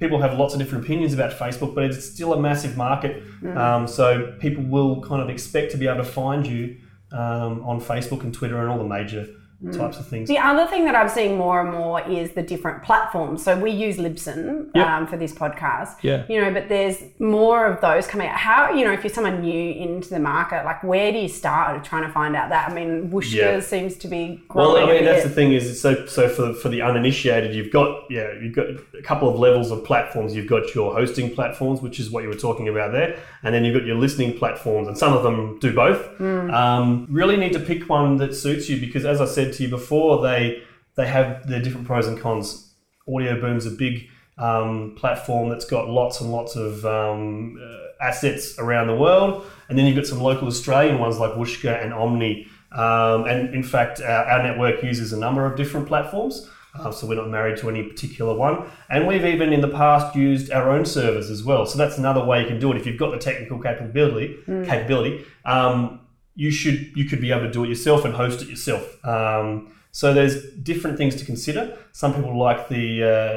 people 0.00 0.20
have 0.20 0.36
lots 0.36 0.54
of 0.54 0.58
different 0.58 0.84
opinions 0.84 1.14
about 1.14 1.32
Facebook, 1.32 1.74
but 1.74 1.84
it's 1.84 2.04
still 2.04 2.32
a 2.32 2.40
massive 2.40 2.76
market. 2.76 3.22
Um, 3.58 3.86
so 3.86 4.34
people 4.40 4.64
will 4.64 5.02
kind 5.02 5.22
of 5.22 5.28
expect 5.28 5.70
to 5.72 5.76
be 5.76 5.86
able 5.86 6.02
to 6.02 6.10
find 6.10 6.46
you 6.46 6.78
um, 7.12 7.62
on 7.64 7.80
Facebook 7.80 8.22
and 8.22 8.32
Twitter 8.34 8.60
and 8.60 8.68
all 8.68 8.78
the 8.78 8.84
major 8.84 9.26
types 9.72 9.98
of 9.98 10.06
things. 10.06 10.28
The 10.28 10.38
other 10.38 10.66
thing 10.68 10.84
that 10.84 10.94
I'm 10.94 11.08
seeing 11.08 11.36
more 11.36 11.60
and 11.60 11.72
more 11.72 12.00
is 12.08 12.30
the 12.30 12.42
different 12.42 12.84
platforms. 12.84 13.42
So 13.42 13.58
we 13.58 13.72
use 13.72 13.96
Libsyn 13.96 14.70
Yep. 14.72 14.86
um, 14.86 15.06
for 15.08 15.16
this 15.16 15.32
podcast. 15.32 15.96
Yeah. 16.02 16.24
You 16.28 16.40
know, 16.40 16.52
but 16.52 16.68
there's 16.68 17.02
more 17.18 17.66
of 17.66 17.80
those 17.80 18.06
coming 18.06 18.28
out. 18.28 18.36
How, 18.36 18.72
you 18.72 18.84
know, 18.84 18.92
if 18.92 19.02
you're 19.02 19.12
someone 19.12 19.40
new 19.40 19.72
into 19.72 20.10
the 20.10 20.20
market, 20.20 20.64
like 20.64 20.84
where 20.84 21.10
do 21.10 21.18
you 21.18 21.28
start 21.28 21.82
trying 21.84 22.04
to 22.04 22.12
find 22.12 22.36
out 22.36 22.50
that? 22.50 22.70
I 22.70 22.74
mean, 22.74 23.10
Whooshkaa 23.10 23.34
Yeah. 23.34 23.60
seems 23.60 23.96
to 23.96 24.06
be 24.08 24.40
growing. 24.46 24.74
Well. 24.74 24.88
I 24.88 24.92
mean, 24.92 25.04
that's 25.04 25.24
the 25.24 25.30
thing 25.30 25.52
is, 25.52 25.80
so 25.80 26.06
so 26.06 26.28
for 26.28 26.52
for 26.52 26.68
the 26.68 26.82
uninitiated, 26.82 27.52
you've 27.52 27.72
got 27.72 28.04
yeah, 28.10 28.28
you've 28.40 28.54
got 28.54 28.66
a 28.96 29.02
couple 29.02 29.28
of 29.28 29.40
levels 29.40 29.72
of 29.72 29.82
platforms. 29.84 30.36
You've 30.36 30.46
got 30.48 30.72
your 30.72 30.94
hosting 30.94 31.34
platforms, 31.34 31.82
which 31.82 31.98
is 31.98 32.10
what 32.12 32.22
you 32.22 32.28
were 32.28 32.36
talking 32.36 32.68
about 32.68 32.92
there, 32.92 33.18
and 33.42 33.52
then 33.52 33.64
you've 33.64 33.74
got 33.74 33.84
your 33.86 33.96
listening 33.96 34.38
platforms, 34.38 34.86
and 34.86 34.96
some 34.96 35.12
of 35.14 35.24
them 35.24 35.58
do 35.58 35.72
both. 35.74 36.20
Um, 36.20 37.06
really 37.10 37.36
need 37.36 37.52
to 37.54 37.60
pick 37.60 37.88
one 37.88 38.18
that 38.18 38.34
suits 38.36 38.68
you 38.68 38.78
because, 38.80 39.04
as 39.04 39.20
I 39.20 39.24
said 39.26 39.47
to 39.54 39.62
you 39.62 39.68
before, 39.68 40.22
they 40.22 40.62
they 40.96 41.06
have 41.06 41.46
their 41.46 41.62
different 41.62 41.86
pros 41.86 42.06
and 42.06 42.20
cons. 42.20 42.74
Audioboom's 43.06 43.66
a 43.66 43.70
big 43.70 44.08
um, 44.36 44.94
platform 44.96 45.48
that's 45.48 45.64
got 45.64 45.88
lots 45.88 46.20
and 46.20 46.30
lots 46.30 46.56
of 46.56 46.84
um, 46.84 47.58
uh, 47.62 48.04
assets 48.04 48.58
around 48.58 48.86
the 48.86 48.96
world, 48.96 49.46
and 49.68 49.78
then 49.78 49.86
you've 49.86 49.96
got 49.96 50.06
some 50.06 50.20
local 50.20 50.48
Australian 50.48 50.98
ones 50.98 51.18
like 51.18 51.32
Whooshkaa 51.32 51.82
and 51.82 51.92
Omny. 51.92 52.46
Um, 52.70 53.24
and 53.24 53.54
in 53.54 53.62
fact, 53.62 54.00
our, 54.00 54.24
our 54.24 54.42
network 54.42 54.82
uses 54.82 55.12
a 55.12 55.18
number 55.18 55.46
of 55.46 55.56
different 55.56 55.88
platforms, 55.88 56.48
uh, 56.78 56.92
so 56.92 57.06
we're 57.06 57.14
not 57.14 57.30
married 57.30 57.56
to 57.58 57.70
any 57.70 57.82
particular 57.82 58.34
one. 58.34 58.64
And 58.90 59.06
we've 59.06 59.24
even 59.24 59.52
in 59.52 59.60
the 59.60 59.68
past 59.68 60.14
used 60.14 60.50
our 60.52 60.70
own 60.70 60.84
servers 60.84 61.30
as 61.30 61.42
well. 61.42 61.64
So 61.64 61.78
that's 61.78 61.96
another 61.98 62.22
way 62.24 62.42
you 62.42 62.46
can 62.46 62.60
do 62.60 62.70
it. 62.72 62.76
If 62.76 62.86
you've 62.86 62.98
got 62.98 63.10
the 63.10 63.18
technical 63.18 63.58
capability, 63.58 64.36
capability, 64.66 65.24
um, 65.44 66.00
you 66.44 66.50
should 66.60 66.78
you 66.98 67.04
could 67.10 67.20
be 67.26 67.30
able 67.34 67.46
to 67.50 67.54
do 67.58 67.62
it 67.64 67.68
yourself 67.74 68.00
and 68.06 68.12
host 68.14 68.38
it 68.42 68.48
yourself. 68.48 68.84
Um, 69.14 69.48
so 69.90 70.14
there's 70.14 70.36
different 70.72 70.96
things 71.00 71.14
to 71.16 71.24
consider. 71.24 71.62
Some 71.92 72.10
people 72.14 72.34
like 72.48 72.60
the 72.68 72.86
uh, 73.14 73.36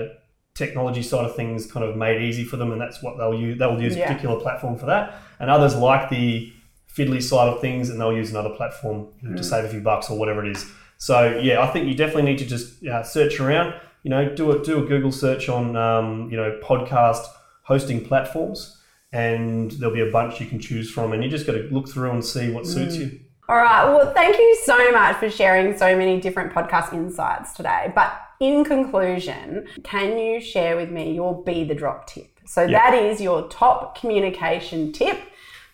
technology 0.53 1.01
side 1.11 1.25
of 1.29 1.35
things 1.35 1.59
kind 1.73 1.83
of 1.87 1.95
made 2.05 2.21
easy 2.21 2.43
for 2.43 2.57
them, 2.57 2.71
and 2.73 2.79
that's 2.83 3.01
what 3.03 3.17
they'll 3.17 3.33
use. 3.47 3.57
They'll 3.59 3.81
use 3.81 3.95
Yeah. 3.95 4.03
a 4.03 4.07
particular 4.07 4.39
platform 4.39 4.75
for 4.77 4.85
that. 4.93 5.15
And 5.39 5.49
others 5.49 5.75
like 5.75 6.09
the 6.09 6.51
fiddly 6.95 7.21
side 7.31 7.47
of 7.53 7.59
things, 7.61 7.89
and 7.89 7.99
they'll 7.99 8.13
use 8.23 8.29
another 8.31 8.51
platform 8.59 9.07
know, 9.23 9.35
to 9.37 9.43
save 9.43 9.65
a 9.65 9.69
few 9.69 9.81
bucks 9.81 10.09
or 10.11 10.17
whatever 10.19 10.45
it 10.45 10.51
is. 10.55 10.65
So 10.97 11.39
yeah, 11.41 11.61
I 11.61 11.67
think 11.71 11.87
you 11.87 11.95
definitely 11.95 12.27
need 12.31 12.37
to 12.39 12.45
just 12.45 12.85
uh, 12.85 13.01
search 13.03 13.39
around. 13.39 13.73
You 14.03 14.09
know, 14.13 14.35
do 14.35 14.51
a 14.51 14.63
do 14.63 14.83
a 14.83 14.87
Google 14.87 15.11
search 15.11 15.49
on 15.49 15.75
um, 15.75 16.29
you 16.31 16.37
know 16.37 16.59
podcast 16.63 17.23
hosting 17.63 18.03
platforms, 18.05 18.77
and 19.11 19.71
there'll 19.71 19.93
be 19.93 20.01
a 20.01 20.11
bunch 20.11 20.39
you 20.39 20.45
can 20.45 20.59
choose 20.59 20.89
from, 20.89 21.13
and 21.13 21.23
you 21.23 21.29
just 21.29 21.45
got 21.45 21.53
to 21.53 21.67
look 21.71 21.89
through 21.89 22.11
and 22.11 22.23
see 22.23 22.51
what 22.51 22.65
suits 22.65 22.95
you. 22.97 23.19
All 23.49 23.57
right. 23.57 23.85
Well, 23.85 24.13
thank 24.13 24.37
you 24.37 24.57
so 24.63 24.91
much 24.91 25.17
for 25.17 25.29
sharing 25.29 25.77
so 25.77 25.97
many 25.97 26.21
different 26.21 26.53
podcast 26.53 26.93
insights 26.93 27.53
today. 27.53 27.91
But 27.93 28.13
in 28.39 28.63
conclusion, 28.63 29.67
can 29.83 30.17
you 30.17 30.39
share 30.39 30.77
with 30.77 30.89
me 30.89 31.13
your 31.13 31.43
Be 31.43 31.65
the 31.65 31.75
Drop 31.75 32.07
tip? 32.07 32.39
So 32.45 32.67
that 32.67 32.93
is 32.93 33.19
your 33.19 33.47
top 33.49 33.99
communication 33.99 34.93
tip 34.93 35.19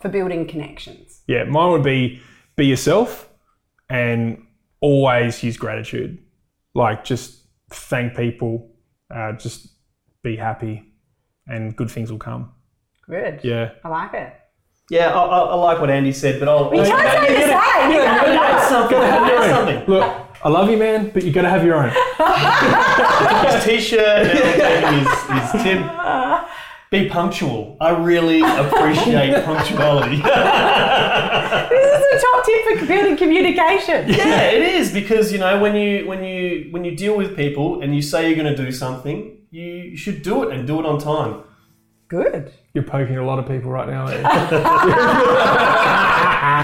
for 0.01 0.09
building 0.09 0.47
connections. 0.47 1.21
Yeah, 1.27 1.43
mine 1.43 1.71
would 1.71 1.83
be 1.83 2.21
be 2.55 2.65
yourself 2.65 3.29
and 3.89 4.43
always 4.81 5.43
use 5.43 5.57
gratitude. 5.57 6.19
Like 6.73 7.03
just 7.03 7.43
thank 7.71 8.15
people, 8.15 8.71
uh, 9.13 9.33
just 9.33 9.67
be 10.23 10.35
happy, 10.35 10.93
and 11.47 11.75
good 11.75 11.91
things 11.91 12.11
will 12.11 12.19
come. 12.19 12.53
Good. 13.09 13.39
Yeah. 13.43 13.71
I 13.83 13.89
like 13.89 14.13
it. 14.13 14.33
Yeah, 14.89 15.09
I, 15.13 15.25
I, 15.25 15.39
I 15.39 15.55
like 15.55 15.79
what 15.81 15.89
Andy 15.89 16.13
said, 16.13 16.39
but 16.39 16.47
I'll. 16.47 16.73
You 16.73 16.81
can't 16.83 17.25
say 17.27 17.33
the 17.33 17.41
same. 17.41 17.91
You 17.91 17.97
can't- 17.99 18.27
Add 18.39 18.69
something. 18.69 18.97
Add 18.97 19.49
something. 19.55 19.85
Look, 19.93 20.03
I 20.43 20.49
love 20.49 20.69
you, 20.69 20.77
man, 20.77 21.09
but 21.13 21.23
you 21.23 21.31
got 21.33 21.41
to 21.41 21.49
have 21.49 21.65
your 21.65 21.75
own. 21.75 21.89
his 23.51 23.63
t-shirt 23.65 23.99
and 23.99 24.95
his, 24.95 25.51
his 25.53 25.63
tip. 25.63 25.81
Be 26.89 27.09
punctual. 27.09 27.75
I 27.81 27.89
really 27.89 28.39
appreciate 28.41 29.43
punctuality. 29.45 30.21
This 31.69 32.01
is 32.13 32.23
a 32.23 32.25
top 32.25 32.45
tip 32.45 32.79
for 32.79 32.85
building 32.85 33.17
communication. 33.17 34.07
yeah, 34.09 34.43
it 34.51 34.61
is 34.61 34.91
because 34.91 35.31
you 35.33 35.37
know 35.39 35.59
when 35.59 35.75
you 35.75 36.05
when 36.07 36.23
you 36.23 36.67
when 36.71 36.83
you 36.85 36.95
deal 36.95 37.15
with 37.17 37.35
people 37.35 37.81
and 37.81 37.93
you 37.95 38.01
say 38.01 38.27
you're 38.29 38.37
going 38.41 38.53
to 38.55 38.61
do 38.65 38.71
something, 38.71 39.37
you 39.51 39.95
should 39.97 40.21
do 40.23 40.43
it 40.43 40.53
and 40.55 40.65
do 40.67 40.79
it 40.79 40.85
on 40.85 40.99
time. 40.99 41.43
Good. 42.07 42.53
You're 42.77 42.83
poking 42.83 43.17
a 43.17 43.25
lot 43.25 43.39
of 43.39 43.47
people 43.47 43.71
right 43.71 43.89
now. 43.89 44.05
aren't 44.05 44.19
you? 44.21 44.27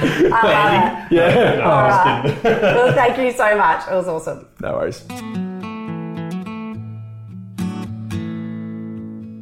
Andy. 0.06 1.16
yeah. 1.16 1.56
No, 1.56 1.64
I 1.64 2.22
was. 2.24 2.44
Well, 2.44 2.94
thank 2.94 3.18
you 3.18 3.32
so 3.32 3.58
much. 3.58 3.88
It 3.88 3.94
was 3.96 4.08
awesome. 4.08 4.48
No 4.62 4.74
worries. 4.74 5.00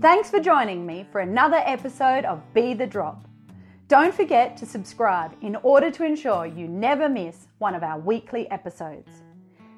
Thanks 0.02 0.30
for 0.30 0.40
joining 0.40 0.86
me 0.86 1.06
for 1.12 1.20
another 1.20 1.62
episode 1.66 2.24
of 2.24 2.42
Be 2.54 2.74
the 2.74 2.88
Drop. 2.88 3.26
Don't 3.90 4.16
forget 4.16 4.56
to 4.56 4.66
subscribe 4.66 5.34
in 5.42 5.58
order 5.64 5.92
to 5.92 6.06
ensure 6.06 6.46
you 6.46 6.70
never 6.70 7.10
miss 7.10 7.48
one 7.58 7.76
of 7.76 7.84
our 7.84 8.00
weekly 8.00 8.50
episodes. 8.50 9.12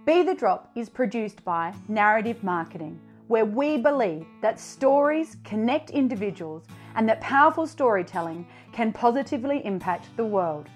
Be 0.06 0.22
the 0.22 0.36
Drop 0.36 0.70
is 0.76 0.90
produced 0.90 1.44
by 1.44 1.74
Narrative 1.88 2.44
Marketing, 2.44 3.00
where 3.30 3.46
we 3.46 3.78
believe 3.78 4.28
that 4.44 4.60
stories 4.60 5.38
connect 5.44 5.90
individuals 5.90 6.66
and 6.96 7.08
that 7.08 7.22
powerful 7.22 7.68
storytelling 7.68 8.48
can 8.72 8.94
positively 8.94 9.64
impact 9.66 10.06
the 10.18 10.26
world. 10.26 10.68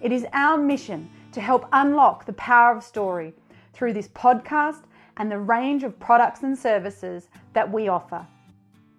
It 0.00 0.12
is 0.12 0.26
our 0.32 0.56
mission 0.56 1.10
to 1.32 1.40
help 1.40 1.66
unlock 1.72 2.24
the 2.24 2.32
power 2.34 2.76
of 2.76 2.84
story 2.84 3.34
through 3.72 3.92
this 3.92 4.08
podcast 4.08 4.82
and 5.16 5.30
the 5.30 5.38
range 5.38 5.84
of 5.84 5.98
products 5.98 6.42
and 6.42 6.58
services 6.58 7.28
that 7.52 7.70
we 7.70 7.88
offer. 7.88 8.26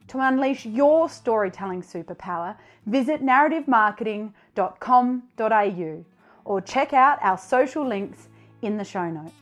To 0.09 0.19
unleash 0.19 0.65
your 0.65 1.09
storytelling 1.09 1.81
superpower, 1.81 2.55
visit 2.85 3.23
narrativemarketing.com.au 3.23 6.05
or 6.45 6.61
check 6.61 6.93
out 6.93 7.19
our 7.21 7.37
social 7.37 7.85
links 7.85 8.29
in 8.61 8.77
the 8.77 8.83
show 8.83 9.09
notes. 9.09 9.33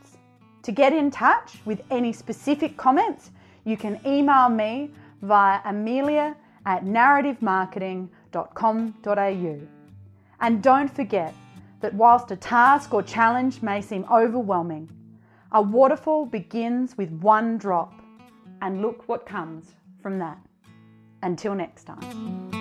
To 0.62 0.72
get 0.72 0.92
in 0.92 1.10
touch 1.10 1.58
with 1.64 1.82
any 1.90 2.12
specific 2.12 2.76
comments, 2.76 3.30
you 3.64 3.76
can 3.76 4.00
email 4.04 4.48
me 4.48 4.90
via 5.22 5.60
amelia 5.64 6.36
at 6.66 6.84
narrativemarketing.com.au. 6.84 9.60
And 10.40 10.62
don't 10.62 10.94
forget 10.94 11.34
that 11.80 11.94
whilst 11.94 12.30
a 12.30 12.36
task 12.36 12.94
or 12.94 13.02
challenge 13.02 13.62
may 13.62 13.80
seem 13.80 14.04
overwhelming, 14.10 14.90
a 15.52 15.62
waterfall 15.62 16.26
begins 16.26 16.96
with 16.96 17.10
one 17.10 17.58
drop. 17.58 17.92
And 18.60 18.82
look 18.82 19.08
what 19.08 19.24
comes 19.24 19.72
from 20.02 20.18
that. 20.18 20.38
Until 21.22 21.54
next 21.54 21.84
time. 21.84 22.57